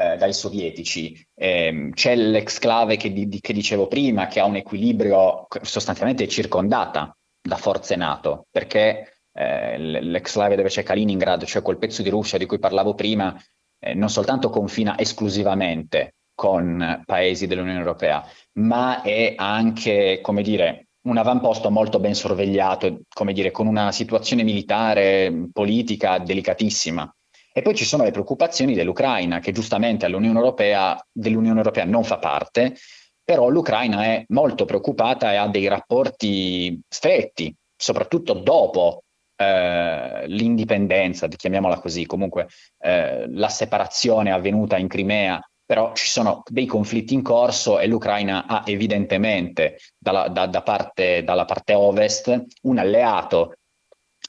[0.00, 1.22] eh, dai sovietici.
[1.34, 7.56] Eh, c'è l'exclave che, di, che, dicevo prima, che ha un equilibrio sostanzialmente circondata da
[7.56, 12.58] forze NATO, perché eh, l'ex-Slavia dove c'è Kaliningrad, cioè quel pezzo di Russia di cui
[12.58, 13.38] parlavo prima,
[13.78, 21.18] eh, non soltanto confina esclusivamente con paesi dell'Unione Europea, ma è anche, come dire, un
[21.18, 27.14] avamposto molto ben sorvegliato, come dire, con una situazione militare, politica delicatissima.
[27.52, 30.06] E poi ci sono le preoccupazioni dell'Ucraina, che giustamente
[30.38, 32.76] Europea, dell'Unione Europea non fa parte,
[33.24, 39.02] però l'Ucraina è molto preoccupata e ha dei rapporti stretti, soprattutto dopo
[39.36, 46.66] eh, l'indipendenza, chiamiamola così, comunque eh, la separazione avvenuta in Crimea però ci sono dei
[46.66, 52.78] conflitti in corso e l'Ucraina ha evidentemente dalla, da, da parte, dalla parte ovest un
[52.78, 53.54] alleato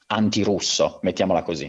[0.06, 1.68] antirusso, mettiamola così.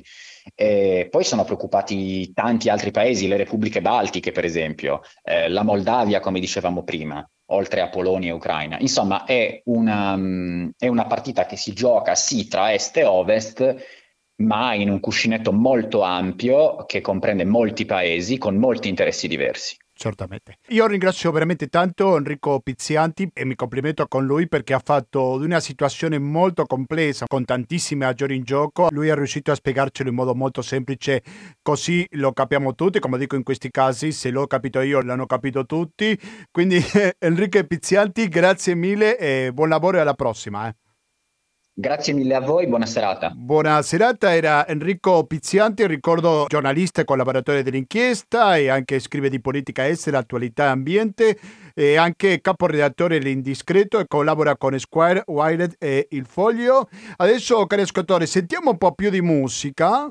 [0.55, 6.19] E poi sono preoccupati tanti altri paesi, le repubbliche baltiche per esempio, eh, la Moldavia
[6.19, 8.77] come dicevamo prima, oltre a Polonia e Ucraina.
[8.79, 13.75] Insomma è una, um, è una partita che si gioca sì tra est e ovest,
[14.37, 19.77] ma in un cuscinetto molto ampio che comprende molti paesi con molti interessi diversi.
[20.03, 20.57] Certamente.
[20.67, 25.45] Io ringrazio veramente tanto Enrico Pizzianti e mi complimento con lui perché ha fatto di
[25.45, 28.89] una situazione molto complessa, con tantissime aggiori in gioco.
[28.91, 31.23] Lui è riuscito a spiegarcelo in modo molto semplice,
[31.61, 32.99] così lo capiamo tutti.
[32.99, 36.19] Come dico in questi casi, se l'ho capito io, l'hanno capito tutti.
[36.51, 36.83] Quindi
[37.19, 40.67] Enrico Pizzianti, grazie mille e buon lavoro e alla prossima.
[40.67, 40.82] Eh.
[41.75, 43.31] Grazie mille a voi, buona serata.
[43.35, 49.87] Buona serata, era Enrico Pizzianti, ricordo giornalista e collaboratore dell'inchiesta e anche scrive di politica
[49.87, 51.39] estera, attualità e ambiente
[51.73, 56.87] e anche caporedattore dell'Indiscreto e collabora con Squire, Wired e Il Foglio.
[57.15, 60.07] Adesso, cari ascoltatori, sentiamo un po' più di musica.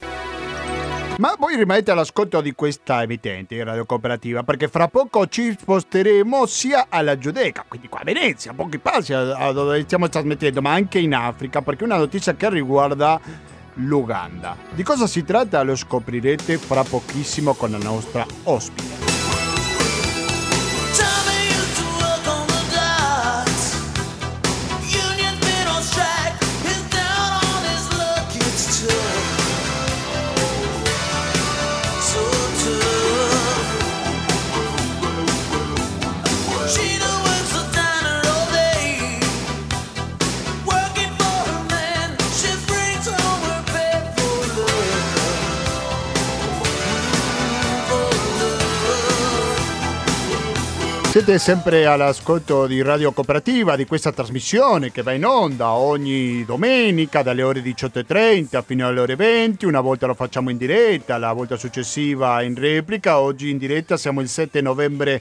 [1.18, 6.87] Ma voi rimanete all'ascolto di questa emittente Radio Cooperativa perché fra poco ci sposteremo sia
[6.88, 10.98] alla Giudecca, quindi qua a Venezia, a pochi passi a dove stiamo trasmettendo, ma anche
[10.98, 13.20] in Africa perché è una notizia che riguarda
[13.75, 14.57] l'Uganda.
[14.70, 19.12] Di cosa si tratta lo scoprirete fra pochissimo con la nostra ospite.
[51.12, 57.22] Siete sempre all'ascolto di Radio Cooperativa di questa trasmissione che va in onda ogni domenica
[57.22, 59.66] dalle ore 18.30 fino alle ore 20.
[59.66, 63.20] Una volta lo facciamo in diretta, la volta successiva in replica.
[63.20, 65.20] Oggi in diretta siamo il 7 novembre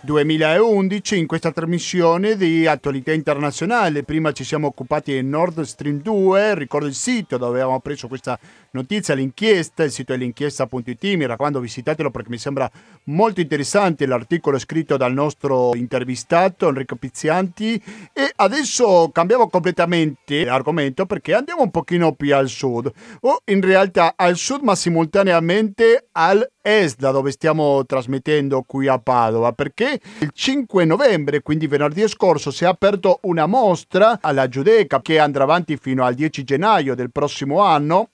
[0.00, 4.04] 2011 in questa trasmissione di attualità internazionale.
[4.04, 8.38] Prima ci siamo occupati di Nord Stream 2, ricordo il sito dove avevamo preso questa
[8.70, 12.70] notizia, l'inchiesta, il sito è l'inchiesta.it, mi raccomando visitatelo perché mi sembra
[13.04, 17.82] molto interessante l'articolo scritto dal nostro intervistato Enrico Pizzianti
[18.12, 24.14] e adesso cambiamo completamente l'argomento perché andiamo un pochino più al sud o in realtà
[24.16, 30.30] al sud ma simultaneamente al est da dove stiamo trasmettendo qui a Padova perché il
[30.32, 35.76] 5 novembre quindi venerdì scorso si è aperto una mostra alla Giudecca che andrà avanti
[35.76, 38.10] fino al 10 gennaio del prossimo anno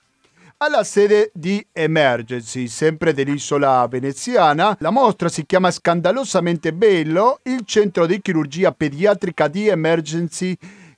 [0.58, 4.74] alla sede di Emergency, sempre dell'isola veneziana.
[4.80, 10.56] La mostra si chiama Scandalosamente Bello, il centro di chirurgia pediatrica di Emergency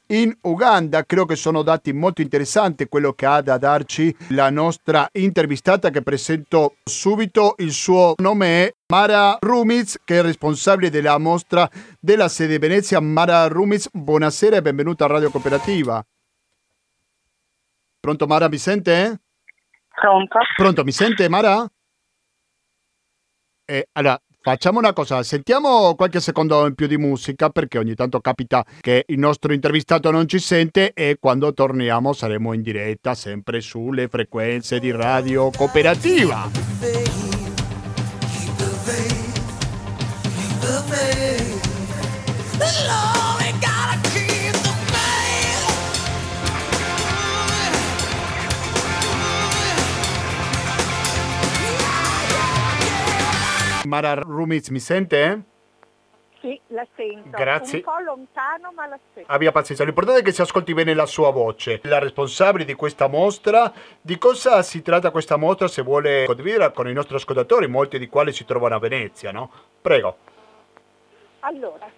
[0.08, 1.04] in Uganda.
[1.04, 6.02] Credo che sono dati molto interessanti quello che ha da darci la nostra intervistata che
[6.02, 7.54] presento subito.
[7.58, 13.00] Il suo nome è Mara Rumiz che è responsabile della mostra della sede Venezia.
[13.00, 16.04] Mara Rumiz, buonasera e benvenuta a Radio Cooperativa.
[18.00, 19.20] Pronto Mara, mi sente?
[19.88, 20.38] Pronto?
[20.54, 21.66] Pronto, mi sente Mara?
[23.64, 28.20] Eh, allora, facciamo una cosa, sentiamo qualche secondo in più di musica perché ogni tanto
[28.20, 33.60] capita che il nostro intervistato non ci sente e quando torniamo saremo in diretta sempre
[33.60, 36.48] sulle frequenze di Radio Cooperativa.
[53.86, 55.42] Mara Rumiz, mi sente?
[56.40, 57.30] Sì, la sento.
[57.30, 57.78] Grazie.
[57.78, 59.32] Un po' lontano, ma la sento.
[59.32, 61.80] Abbia pazienza, l'importante è che si ascolti bene la sua voce.
[61.84, 66.88] La responsabile di questa mostra, di cosa si tratta questa mostra se vuole condividere con
[66.88, 69.50] i nostri ascoltatori, molti di quali si trovano a Venezia, no?
[69.80, 70.16] Prego.
[71.40, 71.88] Allora,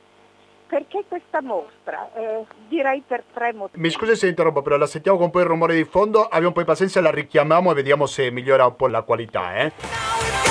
[0.66, 2.10] perché questa mostra?
[2.14, 3.80] Eh, direi per tre motivi.
[3.80, 6.24] Mi scusi se interrompo, però la sentiamo con un po' il rumore di fondo.
[6.24, 9.56] Abbiamo un po' di pazienza, la richiamiamo e vediamo se migliora un po' la qualità.
[9.56, 10.47] Eh?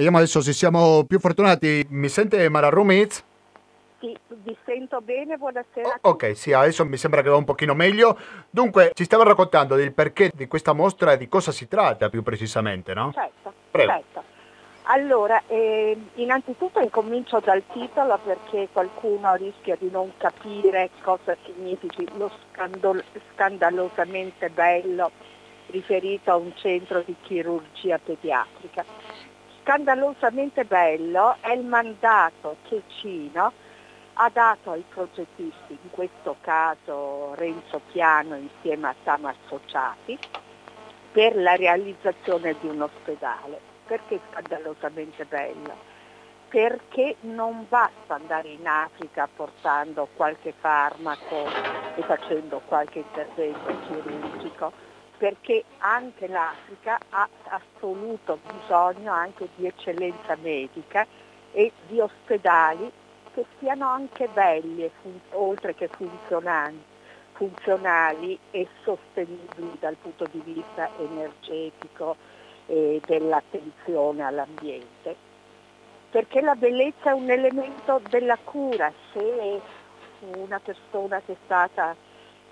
[0.00, 1.84] Vediamo adesso se siamo più fortunati.
[1.90, 3.22] Mi sente Mara Rumiz?
[3.98, 5.98] Sì, vi sento bene, buonasera.
[6.00, 8.16] Oh, ok, sì, adesso mi sembra che va un pochino meglio.
[8.48, 12.22] Dunque, ci stava raccontando del perché di questa mostra e di cosa si tratta più
[12.22, 13.12] precisamente, no?
[13.12, 13.90] Certo, Prego.
[13.90, 14.24] certo.
[14.84, 22.30] Allora, eh, innanzitutto incomincio dal titolo perché qualcuno rischia di non capire cosa significhi lo
[22.48, 25.10] scandol- scandalosamente bello
[25.66, 28.84] riferito a un centro di chirurgia pediatrica
[29.70, 33.52] scandalosamente bello è il mandato che Cino
[34.14, 40.18] ha dato ai progettisti, in questo caso Renzo Piano insieme a Tama Associati,
[41.12, 43.60] per la realizzazione di un ospedale.
[43.86, 45.76] Perché scandalosamente bello?
[46.48, 51.46] Perché non basta andare in Africa portando qualche farmaco
[51.94, 54.72] e facendo qualche intervento chirurgico,
[55.20, 61.06] perché anche l'Africa ha assoluto bisogno anche di eccellenza medica
[61.52, 62.90] e di ospedali
[63.34, 66.82] che siano anche belli, fun- oltre che funzionali,
[67.32, 72.16] funzionali e sostenibili dal punto di vista energetico
[72.64, 75.16] e dell'attenzione all'ambiente.
[76.10, 79.60] Perché la bellezza è un elemento della cura, se
[80.34, 81.94] una persona che è stata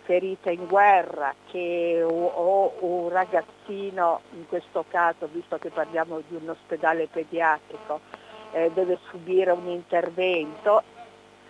[0.09, 6.49] ferita in guerra che, o, un ragazzino, in questo caso, visto che parliamo di un
[6.49, 8.01] ospedale pediatrico,
[8.53, 10.83] eh, deve subire un intervento,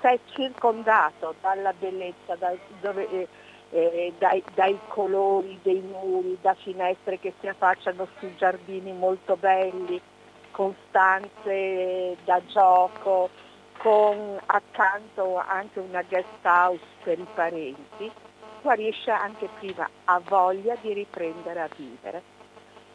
[0.00, 3.28] se è circondato dalla bellezza, da, dove, eh,
[3.70, 10.00] eh, dai, dai, colori dei muri, da finestre che si affacciano su giardini molto belli,
[10.50, 13.30] con stanze da gioco,
[13.78, 18.10] con accanto anche una guest house per i parenti,
[18.60, 22.22] guarisce anche prima, ha voglia di riprendere a vivere.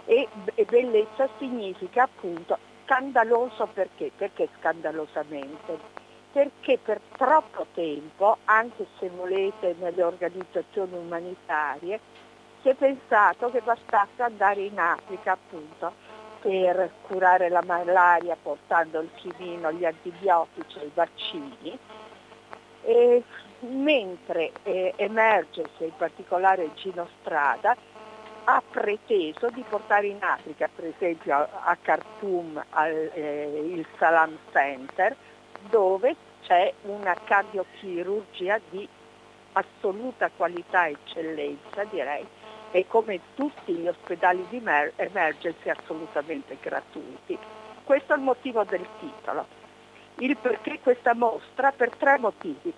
[0.05, 4.11] E, e bellezza significa appunto scandaloso perché?
[4.15, 6.01] Perché scandalosamente?
[6.31, 11.99] Perché per troppo tempo, anche se volete nelle organizzazioni umanitarie,
[12.61, 15.91] si è pensato che bastasse andare in Africa appunto
[16.41, 21.79] per curare la malaria portando il chinino, gli antibiotici i vaccini.
[22.81, 23.23] E
[23.69, 27.75] mentre eh, Emergency, in particolare Gino Strada,
[28.45, 35.15] ha preteso di portare in Africa, per esempio a Khartoum, al, eh, il Salam Center,
[35.69, 38.87] dove c'è una cardiochirurgia di
[39.53, 42.25] assoluta qualità e eccellenza, direi,
[42.71, 47.37] e come tutti gli ospedali di emer- emergency assolutamente gratuiti.
[47.83, 49.45] Questo è il motivo del titolo.
[50.15, 51.71] Il perché questa mostra?
[51.71, 52.73] Per tre motivi.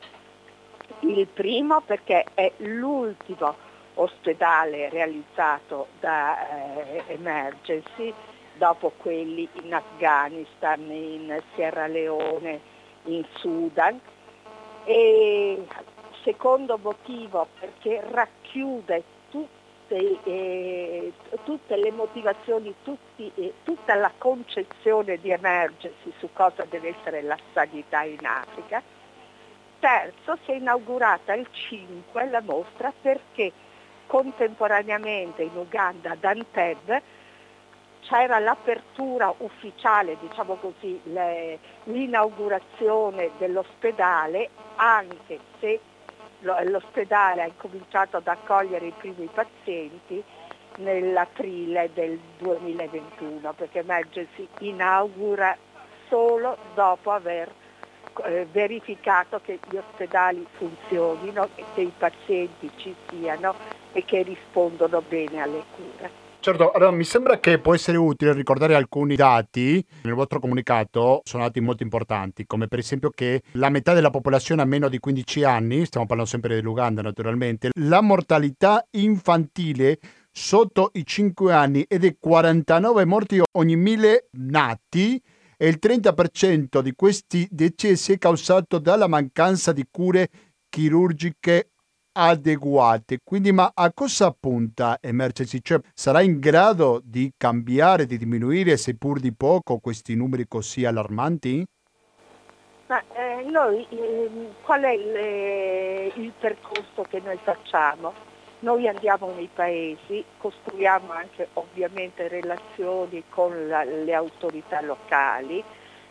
[0.99, 3.55] Il primo perché è l'ultimo
[3.95, 8.13] ospedale realizzato da eh, Emergency
[8.53, 12.59] dopo quelli in Afghanistan, in Sierra Leone,
[13.03, 13.99] in Sudan.
[14.85, 15.65] E
[16.23, 21.11] secondo motivo perché racchiude tutte, eh,
[21.43, 27.37] tutte le motivazioni, tutti, eh, tutta la concezione di Emergency su cosa deve essere la
[27.53, 28.81] sanità in Africa
[29.79, 33.51] terzo si è inaugurata il 5 la mostra perché
[34.07, 37.01] contemporaneamente in Uganda ad Anteb
[38.01, 45.79] c'era l'apertura ufficiale, diciamo così, le, l'inaugurazione dell'ospedale, anche se
[46.39, 50.23] l'ospedale ha incominciato ad accogliere i primi pazienti
[50.77, 55.57] nell'aprile del 2021, perché Emergency inaugura
[56.07, 57.51] solo dopo aver
[58.23, 63.55] eh, verificato che gli ospedali funzionino, che i pazienti ci siano
[63.91, 66.23] e che rispondono bene alle cure.
[66.45, 71.41] Certo, allora mi sembra che può essere utile ricordare alcuni dati nel vostro comunicato, sono
[71.41, 75.43] dati molto importanti, come per esempio che la metà della popolazione ha meno di 15
[75.43, 79.97] anni, stiamo parlando sempre dell'Uganda naturalmente, la mortalità infantile
[80.31, 85.19] sotto i 5 anni è 49 morti ogni 1000 nati
[85.65, 90.29] e il 30% di questi decessi è causato dalla mancanza di cure
[90.69, 91.71] chirurgiche
[92.11, 93.17] adeguate.
[93.23, 95.61] Quindi, ma a cosa punta Emergency?
[95.63, 101.65] Cioè, sarà in grado di cambiare, di diminuire, seppur di poco, questi numeri così allarmanti?
[102.85, 104.29] Ma eh, noi, eh,
[104.63, 108.13] qual è il, eh, il percorso che noi facciamo?
[108.65, 115.63] Noi andiamo nei paesi, costruiamo anche ovviamente relazioni con la, le autorità locali,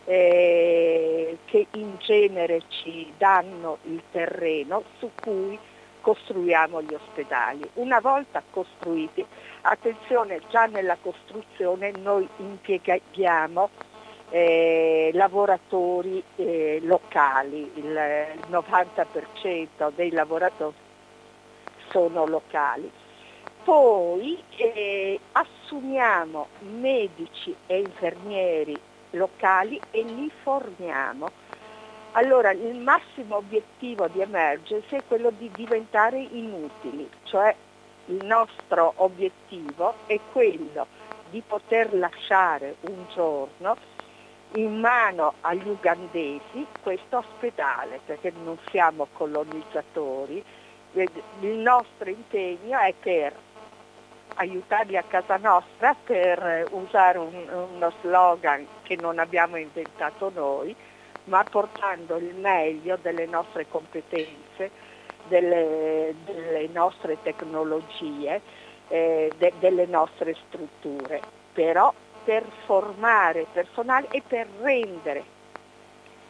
[0.05, 5.59] eh, che in genere ci danno il terreno su cui
[5.99, 7.69] costruiamo gli ospedali.
[7.73, 9.25] Una volta costruiti,
[9.63, 13.69] attenzione, già nella costruzione noi impieghiamo
[14.29, 17.99] eh, lavoratori eh, locali, il
[18.49, 20.83] 90% dei lavoratori
[21.89, 22.91] sono locali.
[23.63, 28.79] Poi eh, assumiamo medici e infermieri
[29.11, 31.31] locali e li formiamo.
[32.11, 37.53] Allora il massimo obiettivo di Emergency è quello di diventare inutili, cioè
[38.05, 40.87] il nostro obiettivo è quello
[41.29, 43.75] di poter lasciare un giorno
[44.53, 50.43] in mano agli ugandesi questo ospedale, perché non siamo colonizzatori,
[51.01, 53.33] il nostro impegno è per
[54.35, 60.75] aiutarli a casa nostra per usare un, uno slogan che non abbiamo inventato noi,
[61.25, 64.71] ma portando il meglio delle nostre competenze,
[65.27, 68.41] delle, delle nostre tecnologie,
[68.87, 71.21] eh, de, delle nostre strutture,
[71.53, 71.93] però
[72.23, 75.23] per formare personale e per rendere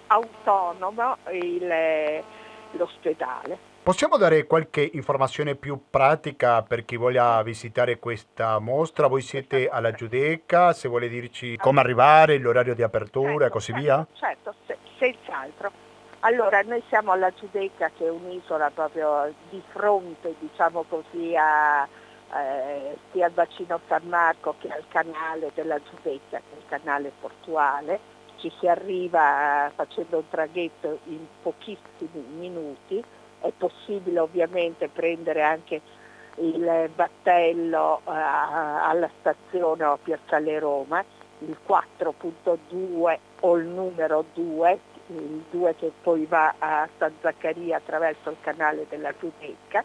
[0.08, 2.24] autonomo il,
[2.72, 3.74] l'ospedale.
[3.86, 9.06] Possiamo dare qualche informazione più pratica per chi voglia visitare questa mostra?
[9.06, 13.72] Voi siete alla Giudecca, se vuole dirci come arrivare, l'orario di apertura certo, e così
[13.74, 14.08] certo, via?
[14.14, 14.56] Certo,
[14.98, 15.72] senz'altro.
[16.22, 21.88] Allora, noi siamo alla Giudecca che è un'isola proprio di fronte, diciamo così, a,
[22.34, 27.12] eh, sia al bacino San Marco che al canale della Giudecca, che è il canale
[27.20, 28.00] portuale.
[28.38, 33.04] Ci si arriva facendo un traghetto in pochissimi minuti
[33.46, 35.82] è possibile ovviamente prendere anche
[36.38, 41.04] il battello uh, alla stazione o a Piazzale Roma,
[41.40, 48.32] il 4.2 o il numero 2, il 2 che poi va a San Zaccaria attraverso
[48.32, 49.84] il canale della Giudecca,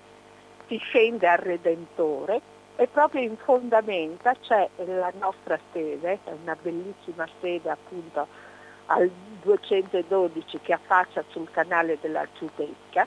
[0.66, 2.40] si scende al Redentore
[2.76, 8.26] e proprio in fondamenta c'è la nostra sede, è una bellissima sede appunto
[8.86, 9.08] al
[9.42, 13.06] 212 che affaccia sul canale della Giudecca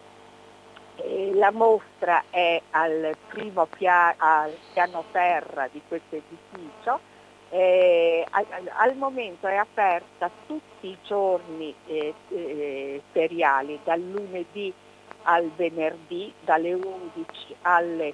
[1.33, 3.15] la mostra è al
[3.77, 6.99] pia- al piano terra di questo edificio,
[7.49, 14.73] eh, al, al, momento è aperta tutti i giorni eh, eh, feriali, dal lunedì
[15.23, 18.13] al venerdì, dalle 11 alle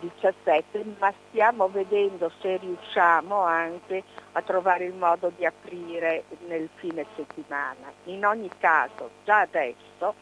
[0.00, 4.02] 17, ma stiamo vedendo se riusciamo anche
[4.32, 7.92] a trovare il modo di aprire nel fine settimana.
[8.04, 10.14] In ogni caso, già adesso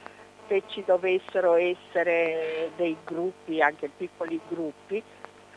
[0.49, 5.01] se ci dovessero essere dei gruppi, anche piccoli gruppi,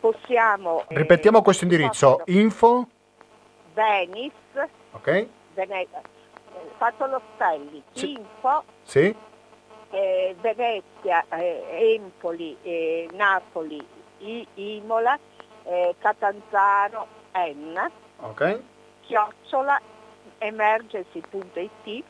[0.00, 0.84] possiamo...
[0.88, 2.88] Eh, Ripetiamo eh, questo indirizzo, info?
[3.74, 4.32] Venis,
[4.92, 5.26] ok.
[5.54, 5.88] Vene- eh,
[6.78, 8.12] fatto lo spelling, sì.
[8.12, 9.14] info, sì.
[9.90, 13.84] Eh, Venezia, eh, Empoli, eh, Napoli,
[14.18, 15.18] I- Imola,
[15.98, 17.90] Catanzaro, N.
[18.20, 18.62] Ok
[19.08, 19.80] chiocciola
[20.36, 22.04] emergency.it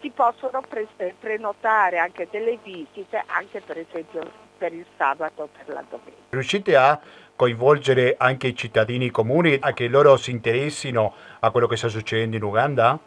[0.00, 4.20] si possono pre- eh, prenotare anche delle visite, anche per esempio
[4.58, 6.22] per il sabato o per la domenica.
[6.30, 7.00] Riuscite a
[7.34, 12.36] coinvolgere anche i cittadini comuni a che loro si interessino a quello che sta succedendo
[12.36, 12.98] in Uganda?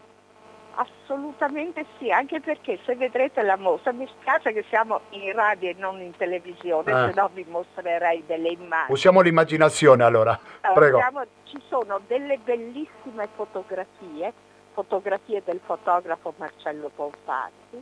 [0.76, 5.76] Assolutamente sì, anche perché se vedrete la mostra, mi spiace che siamo in radio e
[5.78, 7.08] non in televisione, ah.
[7.08, 8.92] se no vi mostrerei delle immagini.
[8.92, 10.38] Usiamo l'immaginazione allora,
[10.74, 10.98] prego.
[10.98, 11.26] Abbiamo,
[11.56, 14.34] ci sono delle bellissime fotografie,
[14.74, 17.82] fotografie del fotografo Marcello Bonfatti,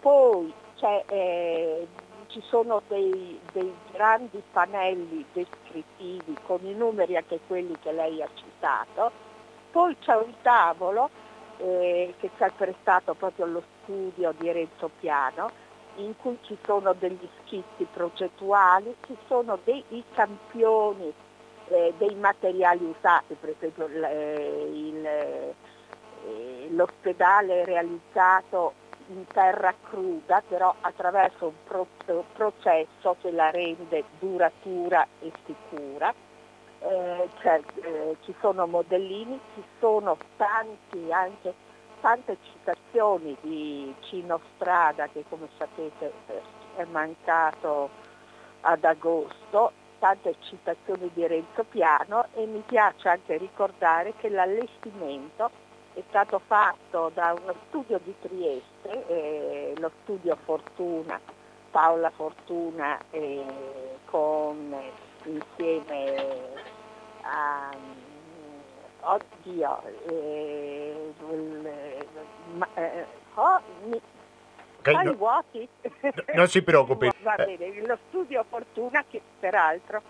[0.00, 0.52] poi
[1.08, 1.86] eh,
[2.26, 8.28] ci sono dei, dei grandi pannelli descrittivi con i numeri anche quelli che lei ha
[8.34, 9.10] citato,
[9.70, 11.08] poi c'è un tavolo
[11.56, 15.64] eh, che ha prestato proprio allo studio di Renzo Piano,
[15.96, 21.14] in cui ci sono degli schitti progettuali, ci sono dei campioni
[21.68, 25.54] eh, dei materiali usati, per esempio eh, il, eh,
[26.70, 35.30] l'ospedale realizzato in terra cruda, però attraverso un pro- processo che la rende duratura e
[35.44, 36.12] sicura.
[36.78, 41.54] Eh, cioè, eh, ci sono modellini, ci sono tanti anche
[42.00, 46.12] tante citazioni di Cino Strada che come sapete
[46.76, 47.88] è mancato
[48.60, 49.72] ad agosto,
[50.06, 55.50] tante citazioni di Renzo Piano e mi piace anche ricordare che l'allestimento
[55.94, 61.18] è stato fatto da uno studio di Trieste, eh, lo studio Fortuna,
[61.72, 63.44] Paola Fortuna eh,
[64.04, 64.76] con,
[65.24, 66.54] insieme
[67.22, 67.70] a
[69.00, 71.12] oddio eh,
[72.74, 74.00] eh, oh, mi,
[74.90, 75.68] okay, no, vuoti?
[76.34, 80.02] non si preoccupi va bene, lo studio Fortuna che peraltro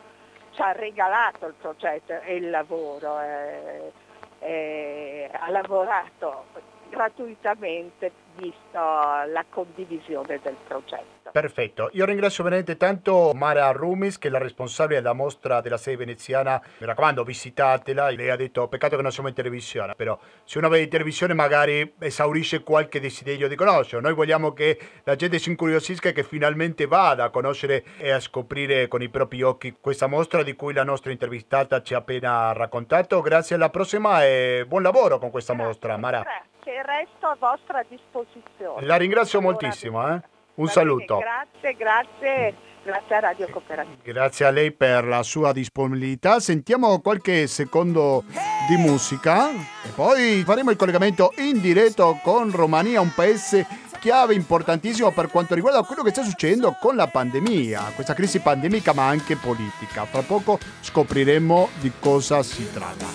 [0.51, 3.93] ci ha regalato il progetto e il lavoro eh,
[4.39, 6.47] eh, ha lavorato
[6.91, 11.30] gratuitamente visto la condivisione del progetto.
[11.32, 15.97] Perfetto, io ringrazio veramente tanto Mara Rumis che è la responsabile della mostra della sede
[15.97, 20.59] veneziana, mi raccomando visitatela, lei ha detto peccato che non siamo in televisione, però se
[20.59, 25.39] uno vede in televisione magari esaurisce qualche desiderio di conoscere, noi vogliamo che la gente
[25.39, 29.76] si incuriosisca e che finalmente vada a conoscere e a scoprire con i propri occhi
[29.80, 34.64] questa mostra di cui la nostra intervistata ci ha appena raccontato, grazie alla prossima e
[34.66, 36.24] buon lavoro con questa grazie, mostra Mara.
[36.67, 38.85] Che resto a vostra disposizione.
[38.85, 40.21] La ringrazio allora, moltissimo, eh?
[40.55, 41.19] un saluto.
[41.19, 42.55] Grazie, grazie.
[42.83, 43.97] Grazie a Radio Cooperativa.
[44.03, 46.41] Grazie a lei per la sua disponibilità.
[46.41, 48.25] Sentiamo qualche secondo
[48.69, 53.64] di musica e poi faremo il collegamento in diretto con Romania, un paese
[54.01, 58.93] chiave importantissimo per quanto riguarda quello che sta succedendo con la pandemia, questa crisi pandemica
[58.93, 60.05] ma anche politica.
[60.05, 63.07] Fra poco scopriremo di cosa si tratta.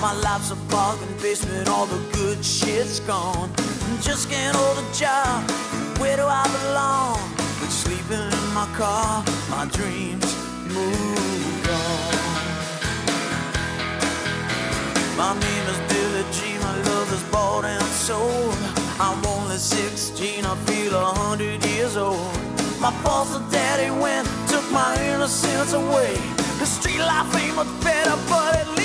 [0.00, 3.50] My life's a bargain basement, all the good shit's gone.
[4.02, 5.48] Just can't hold a job,
[5.98, 7.18] where do I belong?
[7.60, 10.28] But sleeping in my car, my dreams
[10.68, 12.14] moved on.
[15.16, 18.54] My name is Billy Jean, my love is bought and sold.
[19.00, 22.34] I'm only 16, I feel a hundred years old.
[22.80, 26.14] My foster daddy went, took my innocence away.
[26.58, 28.83] The street life ain't much better, but at least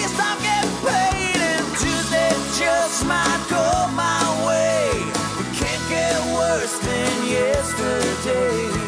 [7.30, 8.79] yesterday.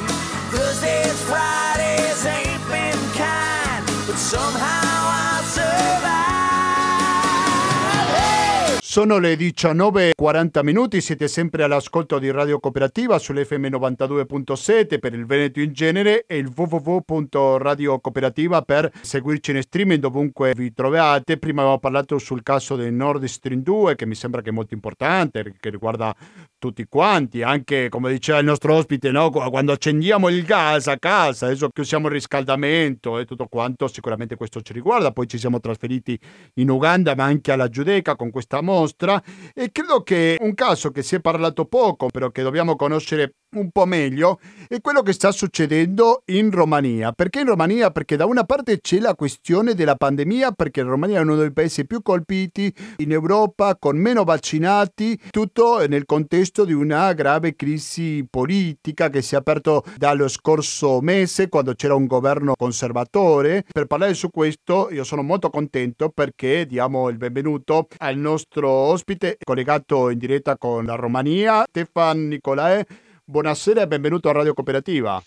[8.92, 15.62] Sono le 19.40 minuti, siete sempre all'ascolto di Radio Cooperativa sull'FM 92.7 per il Veneto
[15.62, 21.38] in genere e il www.radiocooperativa per seguirci in streaming dovunque vi troviate.
[21.38, 24.74] Prima abbiamo parlato sul caso del Nord Stream 2 che mi sembra che è molto
[24.74, 26.14] importante, che riguarda
[26.62, 29.32] tutti quanti, anche come diceva il nostro ospite, no?
[29.32, 34.36] quando accendiamo il gas a casa, adesso che usiamo il riscaldamento e tutto quanto, sicuramente
[34.36, 35.12] questo ci riguarda.
[35.12, 36.20] Poi ci siamo trasferiti
[36.56, 39.20] in Uganda ma anche alla Giudecca con questa mostra
[39.56, 43.70] e credo che un caso che si è parlato poco, però che dobbiamo conoscere un
[43.72, 47.12] po' meglio è quello che sta succedendo in Romania.
[47.12, 47.92] Perché in Romania?
[47.92, 51.52] Perché da una parte c'è la questione della pandemia, perché la Romania è uno dei
[51.52, 58.26] paesi più colpiti in Europa, con meno vaccinati, tutto nel contesto di una grave crisi
[58.30, 63.66] politica che si è aperto dallo scorso mese, quando c'era un governo conservatore.
[63.70, 69.38] Per parlare su questo io sono molto contento perché diamo il benvenuto al nostro ospite
[69.44, 72.86] collegato in diretta con la Romania, Stefan Nicolae.
[73.32, 75.24] Buonasera e benvenuto a Radio Cooperativa.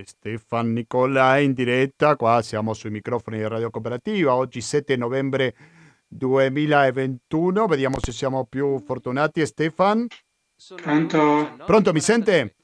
[0.00, 5.56] Stefan Nicolae in diretta, qua siamo sui microfoni di Radio Cooperativa, oggi 7 novembre
[6.06, 9.44] 2021, vediamo se siamo più fortunati.
[9.44, 10.06] Stefan?
[10.76, 11.56] Pronto?
[11.66, 12.54] Pronto, mi sente?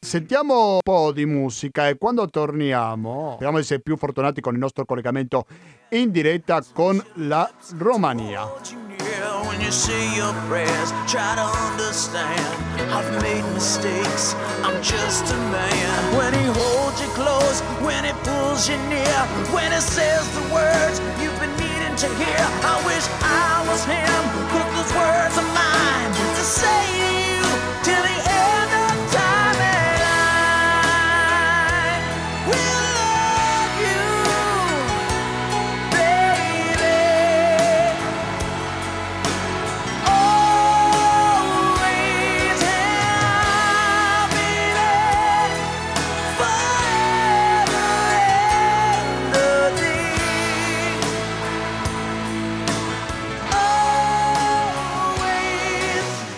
[0.00, 4.60] Sentiamo un po' di musica e quando torniamo speriamo di essere più fortunati con il
[4.60, 5.44] nostro collegamento
[5.90, 8.83] in diretta con la Romania.
[9.54, 12.42] When you say your prayers, try to understand.
[12.90, 14.34] I've made mistakes,
[14.66, 16.16] I'm just a man.
[16.16, 19.20] When he holds you close, when he pulls you near,
[19.54, 24.22] when he says the words you've been needing to hear, I wish I was him,
[24.50, 27.03] put those words of mine to say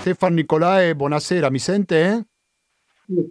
[0.06, 2.28] Stefan Nicolae, buonasera, mi sente?
[3.08, 3.28] Sì,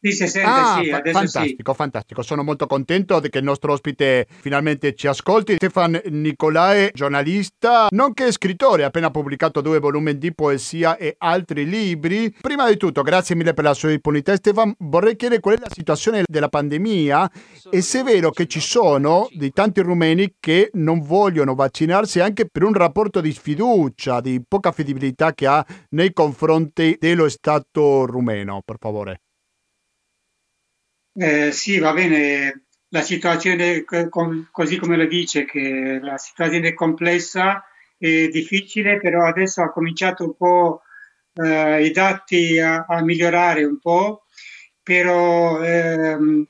[0.00, 1.76] si sente, ah, sì, adesso fantastico, sì.
[1.76, 2.22] fantastico.
[2.22, 5.54] Sono molto contento che il nostro ospite finalmente ci ascolti.
[5.54, 12.32] Stefan Nicolae, giornalista, nonché scrittore, ha appena pubblicato due volumi di poesia e altri libri.
[12.40, 14.72] Prima di tutto, grazie mille per la sua disponibilità, Stefan.
[14.78, 17.30] Vorrei chiedere qual è la situazione della pandemia
[17.70, 22.48] e se è vero che ci sono dei tanti rumeni che non vogliono vaccinarsi anche
[22.48, 28.62] per un rapporto di sfiducia, di poca fiducia che ha nei confronti dello Stato rumeno,
[28.64, 29.20] per favore.
[31.20, 33.84] Eh, sì, va bene, la situazione
[34.52, 37.64] così come lo dice, che la situazione è complessa
[37.98, 40.82] e difficile, però adesso ha cominciato un po'
[41.34, 44.26] eh, i dati a, a, migliorare un po',
[44.80, 46.46] però ehm,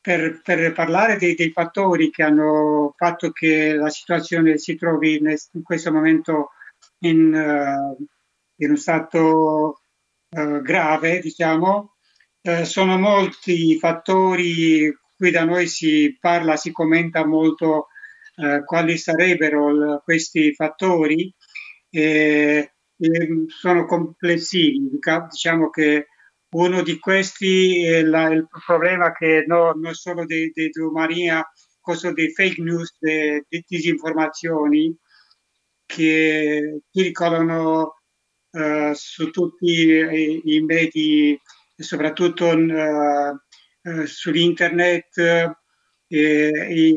[0.00, 5.32] per, per, parlare dei, dei, fattori che hanno fatto che la situazione si trovi in,
[5.52, 6.50] in questo momento
[7.00, 8.04] in, uh,
[8.56, 9.82] in, uno stato
[10.30, 11.94] uh, grave, diciamo,
[12.42, 17.88] eh, sono molti i fattori, qui da noi si parla, si commenta molto
[18.36, 21.32] eh, quali sarebbero l- questi fattori,
[21.90, 24.90] e, e sono complessivi.
[25.28, 26.06] Diciamo che
[26.52, 31.44] uno di questi è la, il problema che no, non solo di, di Maria,
[31.80, 34.96] cosa dei fake news, di disinformazioni
[35.86, 38.00] che circolano
[38.50, 41.40] uh, su tutti i, i medi
[41.82, 43.34] soprattutto uh,
[43.82, 45.56] uh, sull'internet
[46.06, 46.94] eh,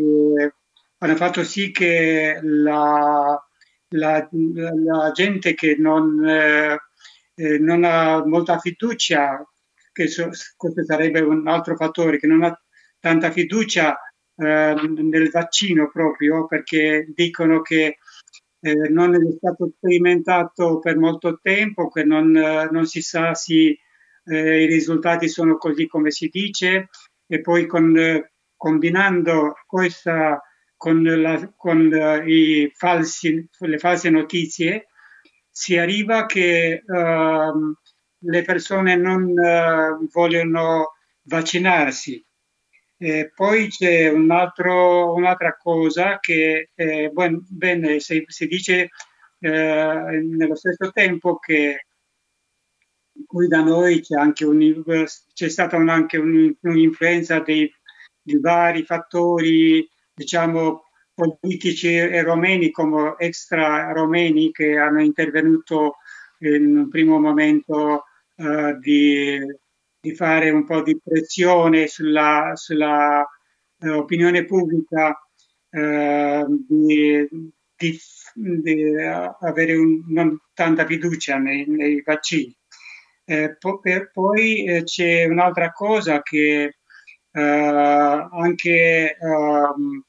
[0.98, 3.38] hanno fatto sì che la,
[3.90, 6.80] la, la gente che non, eh,
[7.60, 9.46] non, ha molta fiducia,
[9.92, 12.60] che so, questo sarebbe un altro fattore, che non ha
[13.00, 13.98] tanta fiducia
[14.36, 17.98] eh, nel vaccino proprio perché dicono che
[18.62, 23.78] eh, non è stato sperimentato per molto tempo, che non, non si sa se
[24.26, 26.90] eh, i risultati sono così come si dice
[27.28, 30.42] e poi con, eh, combinando questa
[30.84, 34.88] con, la, con uh, falsi, le false notizie
[35.50, 37.74] si arriva che uh,
[38.26, 42.26] le persone non uh, vogliono vaccinarsi.
[42.98, 47.12] E poi c'è un altro, un'altra cosa che eh,
[47.50, 48.90] bene, si, si dice
[49.40, 51.86] eh, nello stesso tempo che
[53.26, 54.84] qui da noi c'è, anche un,
[55.34, 57.72] c'è stata un, anche un, un'influenza dei,
[58.22, 60.84] di vari fattori, diciamo,
[61.14, 65.98] politici e romeni come extra romeni che hanno intervenuto
[66.40, 68.06] in un primo momento
[68.36, 69.40] uh, di,
[70.00, 75.18] di, fare un po' di pressione sulla, sulla uh, opinione pubblica,
[75.70, 77.28] uh, di,
[77.76, 78.00] di,
[78.34, 78.96] di
[79.40, 82.56] avere un, non tanta fiducia nei, nei vaccini.
[83.26, 83.80] Eh, po-
[84.12, 86.76] poi eh, c'è un'altra cosa che
[87.32, 90.04] eh, anche ehm,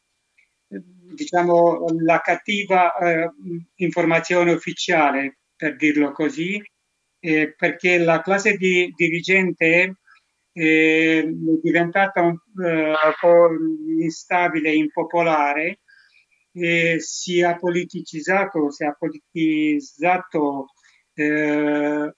[1.14, 3.30] diciamo la cattiva eh,
[3.76, 6.60] informazione ufficiale, per dirlo così,
[7.20, 9.96] eh, perché la classe di, dirigente
[10.52, 11.24] è
[11.62, 12.36] diventata un,
[13.20, 13.48] po'
[14.00, 15.80] instabile impopolare
[16.52, 20.66] e si è politicizzato, si è politizzato
[21.14, 22.14] eh,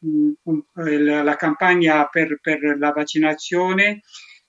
[0.73, 4.03] la campagna per, per, la vaccinazione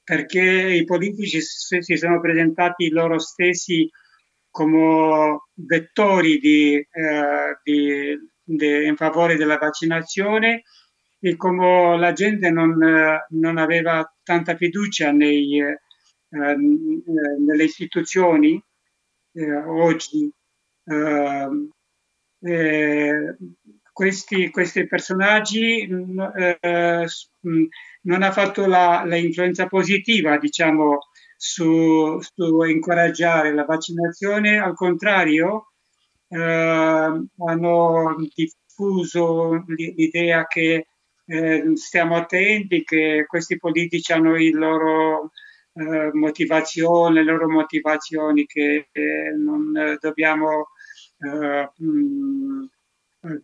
[0.04, 3.90] perché i politici si sono presentati loro stessi
[4.50, 10.64] come vettori di, eh, di, di, in favore della vaccinazione
[11.20, 12.78] e come la gente non,
[13.30, 15.76] non aveva tanta fiducia nei, eh,
[16.30, 18.62] nelle istituzioni
[19.34, 20.32] eh, oggi
[20.86, 21.70] eh,
[22.40, 23.38] eh,
[23.98, 26.20] questi, questi personaggi mm,
[26.60, 27.08] eh,
[27.48, 27.66] mm,
[28.04, 31.00] non ha fatto la, la influenza positiva, diciamo,
[31.36, 35.72] su, su, incoraggiare la vaccinazione, al contrario,
[36.28, 40.88] eh, hanno diffuso l'idea che
[41.26, 45.32] eh, stiamo attenti, che questi politici hanno il loro
[45.74, 50.68] eh, motivazione, le loro motivazioni, che eh, non dobbiamo
[51.20, 52.66] eh, mh, mm,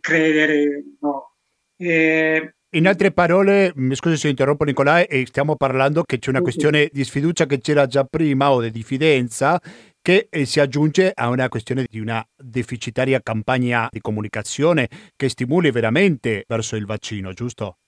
[0.00, 0.84] credere.
[1.00, 1.32] No.
[1.76, 6.88] E, in altre parole, mi scusi se interrompo Nicolai, stiamo parlando che c'è una questione
[6.92, 9.60] di sfiducia che c'era già prima o di diffidenza
[10.02, 15.70] che eh, si aggiunge a una questione di una deficitaria campagna di comunicazione che stimoli
[15.70, 17.78] veramente verso il vaccino, giusto?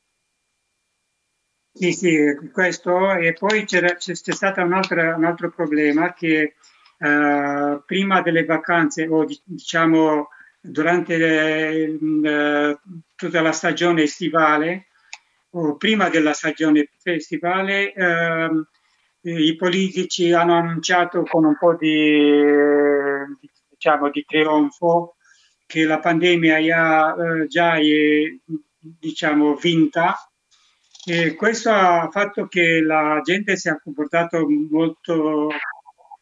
[1.73, 2.17] Sì, sì,
[2.53, 6.55] questo e poi c'è, c'è stato un altro, un altro problema che
[6.99, 10.29] uh, prima delle vacanze o diciamo
[10.67, 12.81] durante le, le,
[13.15, 14.87] tutta la stagione estivale
[15.51, 18.67] o prima della stagione festivale ehm,
[19.23, 22.43] i politici hanno annunciato con un po' di,
[23.69, 25.17] diciamo, di trionfo
[25.67, 28.37] che la pandemia già, eh, già è
[28.79, 30.15] diciamo, vinta.
[31.05, 35.55] E questo ha fatto che la gente si è comportata molto eh,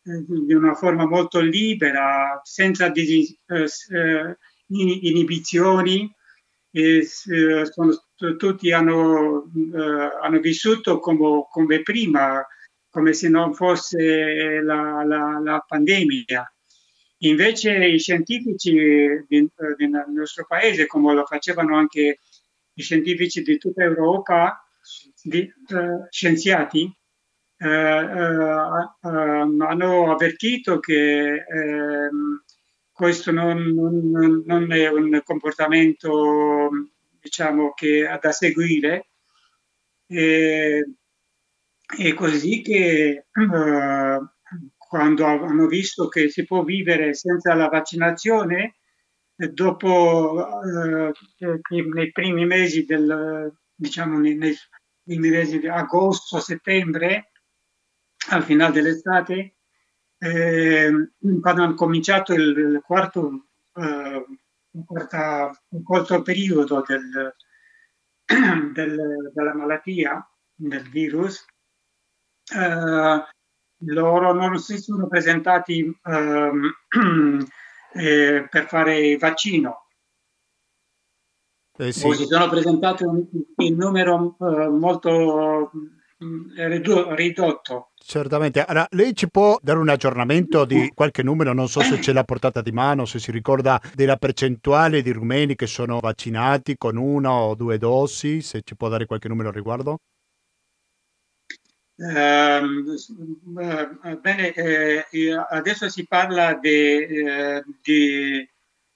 [0.04, 4.38] di una forma molto libera, senza dis, eh,
[4.68, 6.12] inibizioni
[6.70, 7.94] e sono,
[8.36, 9.50] tutti hanno,
[10.20, 12.44] hanno vissuto come, come prima,
[12.90, 16.48] come se non fosse la, la, la pandemia.
[17.18, 18.72] Invece i scientifici
[19.28, 19.50] del
[20.12, 22.18] nostro paese, come lo facevano anche
[22.74, 24.68] i scientifici di tutta Europa,
[25.22, 26.92] di, uh, scienziati,
[27.64, 32.44] uh, uh, hanno avvertito che ehm,
[32.92, 36.70] questo non, non, non, è un comportamento
[37.20, 39.08] diciamo, che da seguire.
[40.06, 40.94] E,
[41.86, 44.26] è così che uh,
[44.76, 48.76] quando hanno visto che si può vivere senza la vaccinazione,
[49.36, 51.12] dopo uh,
[51.68, 54.54] nei primi mesi del, diciamo nei, nei
[55.02, 57.32] primi mesi di agosto, settembre,
[58.30, 59.56] al finale dell'estate,
[60.18, 61.10] eh,
[61.40, 64.24] quando hanno cominciato il, il quarto, eh,
[64.86, 67.34] quarta, il quarto periodo del,
[68.72, 71.44] del, della malattia, del virus,
[72.54, 73.24] eh,
[73.78, 76.72] loro non si sono presentati ehm,
[77.94, 79.80] eh, per fare il vaccino.
[81.76, 82.12] Eh sì.
[82.12, 83.04] si sono presentati
[83.56, 85.72] in numero eh, molto
[87.14, 87.90] ridotto.
[87.96, 88.62] Certamente.
[88.64, 92.24] Allora, lei ci può dare un aggiornamento di qualche numero, non so se ce l'ha
[92.24, 97.32] portata di mano, se si ricorda della percentuale di rumeni che sono vaccinati con una
[97.32, 100.00] o due dosi, se ci può dare qualche numero al riguardo?
[101.96, 102.96] Ehm,
[103.60, 105.06] eh, bene, eh,
[105.50, 108.48] adesso si parla eh, di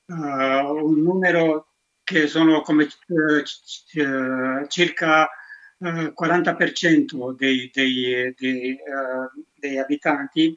[0.06, 1.68] uh, un numero
[2.02, 5.28] che sono come uh, circa
[5.78, 8.78] uh, 40% dei, dei, dei,
[9.54, 10.56] dei, abitanti,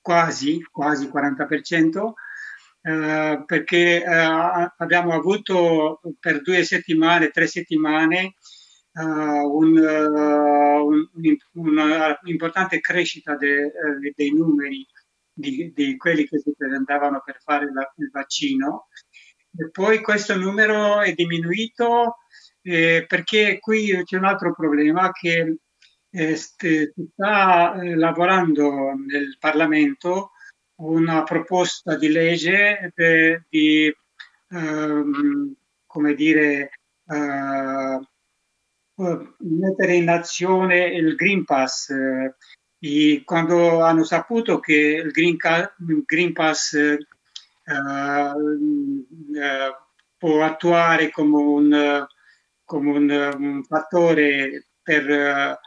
[0.00, 2.12] quasi, quasi 40%,
[3.44, 8.34] perché abbiamo avuto per due settimane, tre settimane,
[8.98, 11.10] uh, un, uh,
[11.52, 14.86] un'importante crescita de, uh, dei numeri
[15.32, 18.88] di, di, quelli che si presentavano per fare la, il vaccino.
[19.56, 22.16] E poi questo numero è diminuito
[22.68, 25.56] eh, perché qui c'è un altro problema che
[26.10, 30.32] eh, si sta eh, lavorando nel Parlamento
[30.76, 33.92] una proposta di legge de, di,
[34.50, 35.54] um,
[35.86, 36.70] come dire,
[37.06, 38.06] uh,
[39.38, 41.88] mettere in azione il Green Pass.
[41.90, 45.36] Eh, quando hanno saputo che il Green,
[46.04, 46.98] Green Pass eh,
[49.34, 49.76] eh,
[50.16, 52.06] può attuare come un,
[52.68, 55.58] come un, un fattore per,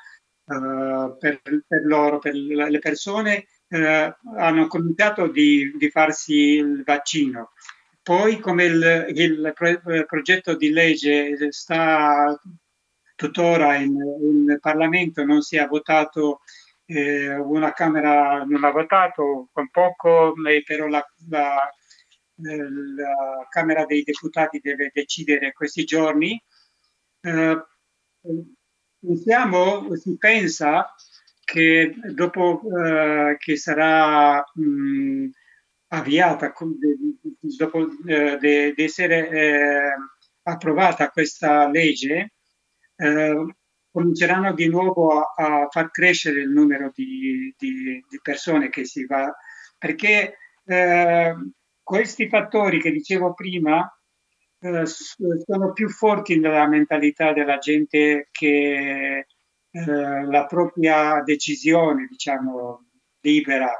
[0.45, 7.53] uh, per, per, loro, per le persone, uh, hanno cominciato di, di, farsi il vaccino.
[8.03, 9.53] Poi, come il, il
[10.05, 12.39] progetto di legge sta
[13.15, 16.41] tuttora in, in Parlamento non si è votato,
[16.85, 20.33] eh, una Camera non ha votato con poco,
[20.65, 21.71] però la, la,
[22.35, 26.39] la Camera dei Deputati deve decidere questi giorni.
[27.23, 27.63] Eh,
[28.99, 30.93] pensiamo, si pensa
[31.43, 35.29] che dopo eh, che sarà mh,
[35.89, 36.53] avviata,
[37.57, 39.93] dopo eh, di essere eh,
[40.43, 42.33] approvata questa legge,
[42.95, 43.55] eh,
[43.91, 49.05] cominceranno di nuovo a, a, far crescere il numero di, di, di persone che si
[49.05, 49.31] va,
[49.77, 51.35] perché eh,
[51.83, 53.91] questi fattori che dicevo prima
[54.61, 59.25] eh, sono più forti nella mentalità della gente che
[59.71, 62.85] eh, la propria decisione, diciamo,
[63.21, 63.71] libera.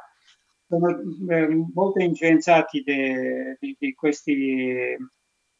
[0.68, 0.90] Sono
[1.30, 4.98] eh, molto influenzati di questi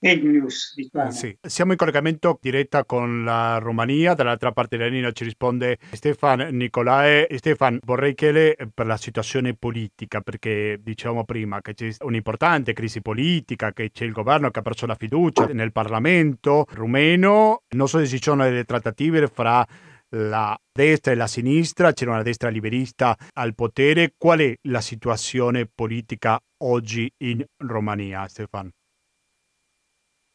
[0.02, 0.74] fake news.
[0.76, 1.12] Diciamo.
[1.12, 1.38] Sì.
[1.40, 7.28] Siamo in collegamento diretta con la Romania, dall'altra parte della linea ci risponde Stefan Nicolae.
[7.38, 13.72] Stefan, vorrei chiedere per la situazione politica, perché diciamo prima che c'è un'importante crisi politica,
[13.72, 18.08] che c'è il governo che ha perso la fiducia nel Parlamento rumeno, non so se
[18.08, 19.66] ci sono delle trattative fra
[20.14, 24.14] la destra e la sinistra, c'era una destra liberista al potere.
[24.18, 28.70] Qual è la situazione politica oggi in Romania, Stefan?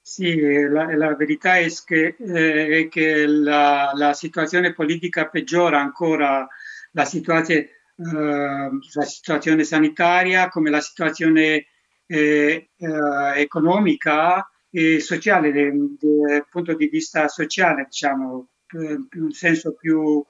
[0.08, 0.36] Sì,
[0.68, 6.46] la, la verità è che, eh, è che la, la, situazione politica peggiora ancora
[6.92, 7.62] la situazione,
[7.96, 11.66] eh, la situazione sanitaria come la situazione
[12.06, 20.24] eh, eh economica e sociale, dal punto di vista sociale, diciamo, in un senso più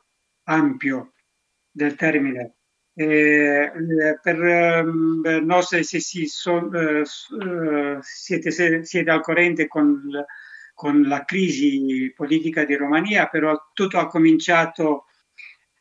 [0.45, 1.13] ampio
[1.71, 2.56] del termine.
[2.99, 3.71] Eh,
[4.23, 4.39] per,
[5.23, 7.05] per no se, se si so, eh,
[8.01, 10.03] siete, se, siete, al corrente con,
[10.73, 15.05] con, la crisi politica di Romania, però tutto ha cominciato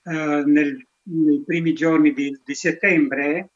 [0.03, 3.51] eh, nel, nei primi giorni di, di settembre,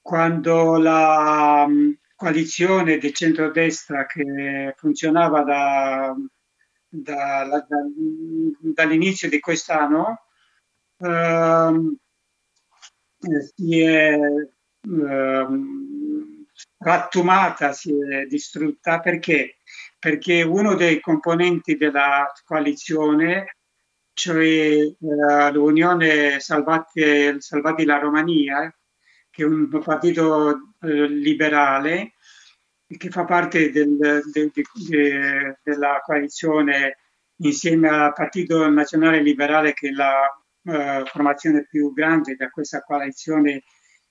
[0.00, 6.14] quando la um, coalizione di centrodestra che funzionava da,
[6.88, 7.66] da, da,
[8.60, 10.20] dall'inizio di quest'anno
[13.54, 16.46] si è uh,
[16.78, 19.56] rattumata, si è distrutta perché?
[19.98, 23.56] Perché uno dei componenti della coalizione,
[24.12, 28.74] cioè uh, l'Unione Salvati, Salvati la Romania,
[29.30, 32.12] che è un partito eh, liberale
[32.86, 36.98] che fa parte del, de, de, de, della coalizione
[37.38, 40.30] insieme al Partito Nazionale Liberale che è la
[40.64, 43.62] uh, formazione più grande da questa coalizione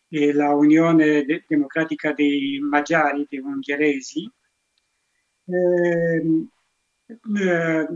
[0.08, 4.30] e la Unione Democratica dei Maggiari, dei ungheresi.
[5.46, 6.48] Eh,
[7.06, 7.88] eh,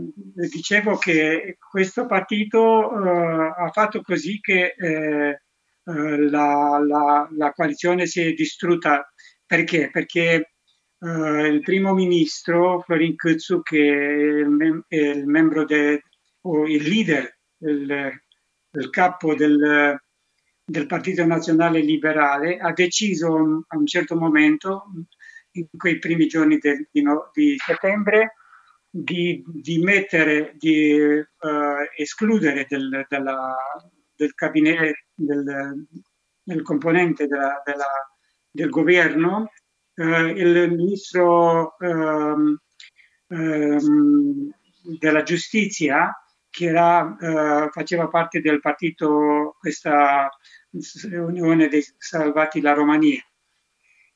[0.50, 5.40] dicevo che questo partito eh, ha fatto così che eh,
[5.84, 9.10] eh, la, la, la, coalizione si è distrutta.
[9.46, 9.88] Perché?
[9.90, 10.52] Perché
[10.98, 16.02] uh, il primo ministro Florin Küzu, che è il, mem- è il membro de-
[16.42, 18.12] o il leader, il,
[18.72, 19.98] il capo del,
[20.64, 24.84] del, Partito Nazionale Liberale, ha deciso a un certo momento,
[25.52, 28.34] in quei primi giorni de- di, no- di settembre,
[28.90, 31.26] di, di, mettere, di uh,
[31.96, 33.56] escludere del, della,
[34.14, 35.86] del gabinetto, del,
[36.42, 37.86] del componente della, della,
[38.50, 39.50] del governo,
[39.94, 42.58] eh, il ministro ehm,
[43.28, 44.50] ehm,
[44.98, 46.10] della giustizia
[46.50, 50.30] che era, eh, faceva parte del partito, questa
[51.10, 53.22] Unione dei Salvati la Romania.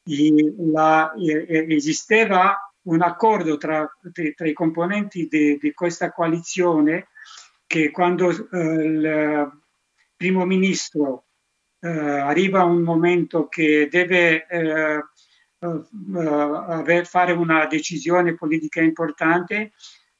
[0.05, 3.89] La, esisteva un accordo tra,
[4.35, 7.09] tra i componenti di, questa coalizione
[7.67, 9.63] che quando eh, il,
[10.23, 11.25] primo ministro
[11.81, 15.03] eh, arriva un momento che deve eh,
[15.59, 19.73] eh, fare una decisione politica importante,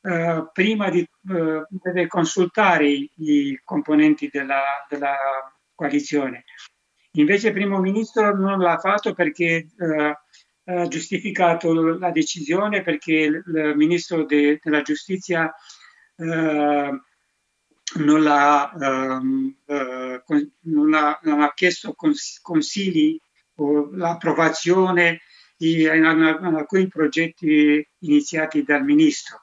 [0.03, 5.17] eh, prima di, eh, deve consultare i, componenti della, della,
[5.75, 6.45] coalizione.
[7.13, 10.19] Invece il primo ministro non l'ha fatto perché eh,
[10.65, 15.53] ha giustificato la decisione perché il ministro de, della giustizia
[16.17, 17.01] eh,
[17.95, 23.19] non, ha, um, uh, non, ha, non, ha, chiesto cons- consigli
[23.57, 25.21] o l'approvazione
[25.57, 29.43] di, alcuni progetti iniziati dal ministro.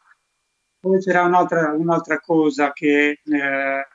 [0.80, 3.88] Poi c'era un'altra, un'altra cosa che, eh,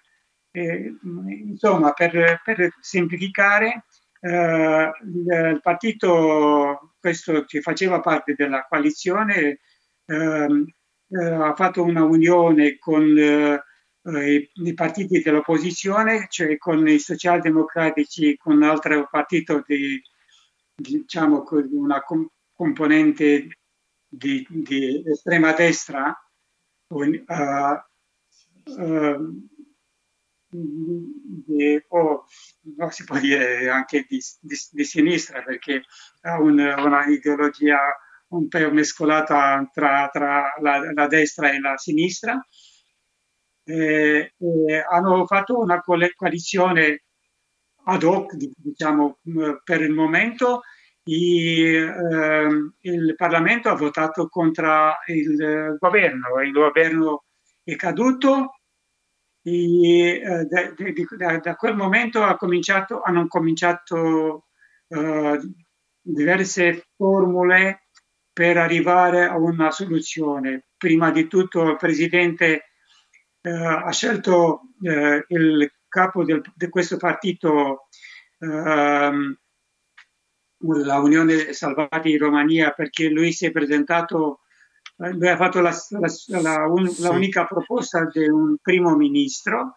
[0.51, 3.85] eh, insomma, per, per semplificare,
[4.21, 9.61] eh, il, partito, questo che faceva parte della coalizione,
[10.07, 10.67] ehm,
[11.09, 13.63] eh, ha fatto una unione con eh,
[14.03, 20.01] eh, i, partiti dell'opposizione, cioè con i socialdemocratici, con un altro partito di,
[20.75, 23.49] diciamo, con una com- componente
[24.09, 26.15] di, di, estrema destra,
[26.89, 27.83] uh,
[28.65, 29.49] uh,
[30.51, 32.25] di, oh,
[32.77, 35.83] no, si può dire anche di, di sinistra perché
[36.23, 37.79] ha un, una ideologia
[38.29, 42.41] un po' mescolata tra, tra la, la destra e la sinistra
[43.65, 47.03] eh, eh, hanno fatto una coalizione
[47.87, 49.19] ad hoc, diciamo,
[49.63, 50.63] per il momento.
[51.07, 52.49] I, eh,
[52.81, 57.25] il Parlamento ha votato contro il governo, il governo
[57.63, 58.61] è caduto.
[59.43, 60.73] E, eh, da,
[61.17, 64.47] da, da, quel momento cominciato, hanno cominciato
[64.89, 65.39] eh,
[66.01, 67.89] diverse formule
[68.33, 70.67] per arrivare a una soluzione.
[70.77, 72.71] Prima di tutto il presidente
[73.41, 77.89] eh, ha scelto eh, il capo del, di questo partito,
[78.39, 79.39] ehm,
[80.73, 84.41] la Unione Salvati in Romania, perché lui si è presentato,
[84.99, 87.07] eh, lui ha fatto la, la, la, un, sì.
[87.07, 89.77] unica proposta di un primo ministro.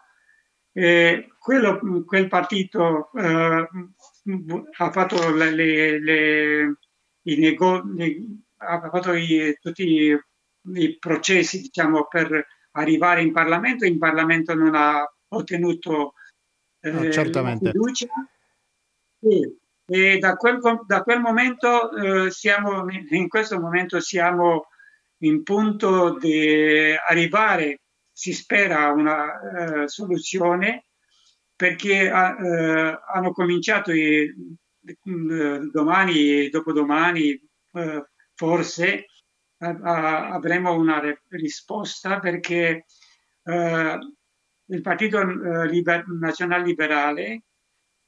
[0.72, 3.68] E quello, quel partito eh,
[4.76, 6.76] ha fatto le, le, le,
[7.22, 7.82] i nego,
[8.58, 10.18] ha fatto i, tutti i,
[10.74, 16.12] i processi diciamo, per arrivare in Parlamento, in Parlamento non ha ottenuto
[16.80, 17.70] eh, no, certamente.
[17.70, 18.06] fiducia.
[19.20, 19.56] E,
[19.90, 24.66] e da, quel, da quel momento eh, siamo, in questo momento siamo
[25.22, 27.80] in punto di arrivare,
[28.12, 29.40] si spera, a una
[29.84, 30.84] eh, soluzione
[31.56, 34.30] perché eh, hanno cominciato i,
[35.72, 37.30] domani e dopodomani
[37.72, 39.06] eh, forse
[39.58, 42.84] avremo una risposta perché
[43.42, 43.98] eh,
[44.66, 47.42] il Partito eh, Nazionale Liberale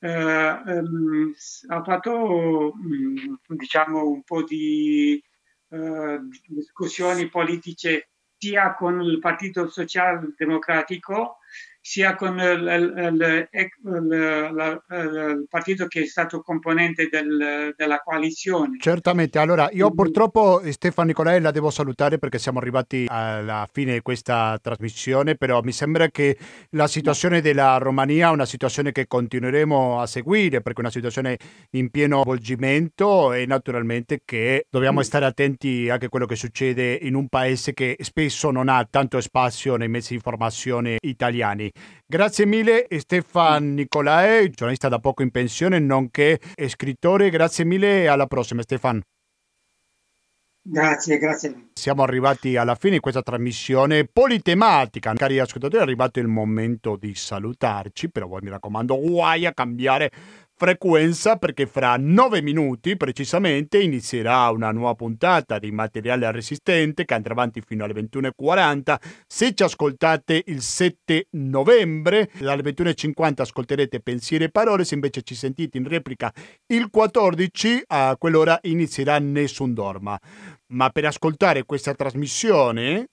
[0.00, 1.34] eh, ehm,
[1.68, 5.22] ha fatto mm, diciamo un po' di
[5.68, 11.38] eh, discussioni politiche sia con il Partito Socialdemocratico
[11.80, 18.76] sia con il, il, il, il, partito che è stato componente del, della coalizione.
[18.78, 24.02] Certamente, allora io purtroppo Stefano Nicolai la devo salutare perché siamo arrivati alla fine di
[24.02, 26.36] questa trasmissione, però mi sembra che
[26.70, 31.38] la situazione della Romania è una situazione che continueremo a seguire perché è una situazione
[31.70, 37.14] in pieno avvolgimento e naturalmente che dobbiamo stare attenti anche a quello che succede in
[37.14, 41.69] un paese che spesso non ha tanto spazio nei mezzi di informazione italiani.
[42.06, 47.30] Grazie mille Stefan Nicolae, giornalista da poco in pensione, nonché scrittore.
[47.30, 49.00] Grazie mille e alla prossima Stefan.
[50.62, 51.70] Grazie, grazie.
[51.72, 55.12] Siamo arrivati alla fine di questa trasmissione politematica.
[55.14, 60.10] Cari ascoltatori, è arrivato il momento di salutarci, però voi mi raccomando, guai a cambiare
[60.60, 67.32] frequenza perché fra nove minuti precisamente inizierà una nuova puntata di materiale resistente che andrà
[67.32, 68.96] avanti fino alle 21.40.
[69.26, 75.34] Se ci ascoltate il 7 novembre, dalle 21.50 ascolterete pensieri e parole, se invece ci
[75.34, 76.30] sentite in replica
[76.66, 80.20] il 14, a quell'ora inizierà Nessun Dorma.
[80.72, 83.06] Ma per ascoltare questa trasmissione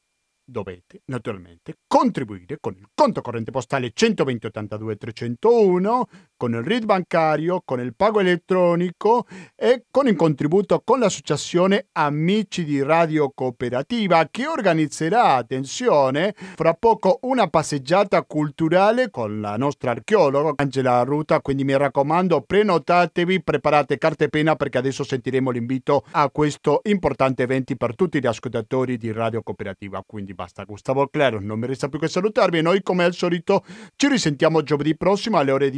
[0.49, 6.07] dovete naturalmente contribuire con il conto corrente postale 120 82 301,
[6.37, 9.25] con il RID bancario, con il pago elettronico
[9.55, 17.17] e con il contributo con l'associazione Amici di Radio Cooperativa che organizzerà, attenzione, fra poco
[17.23, 24.25] una passeggiata culturale con la nostra archeologa Angela Ruta, quindi mi raccomando prenotatevi, preparate carta
[24.25, 29.11] e penna perché adesso sentiremo l'invito a questo importante evento per tutti gli ascoltatori di
[29.11, 33.03] Radio Cooperativa, quindi basta Gustavo Claro, non mi resta più che salutarvi e noi come
[33.03, 33.63] al solito
[33.95, 35.69] ci risentiamo giovedì prossimo alle ore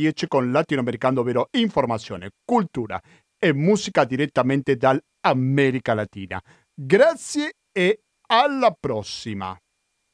[0.00, 3.00] 19.10 con Latinoamericano, ovvero informazione, cultura
[3.38, 6.42] e musica direttamente dall'America Latina.
[6.74, 9.56] Grazie e alla prossima!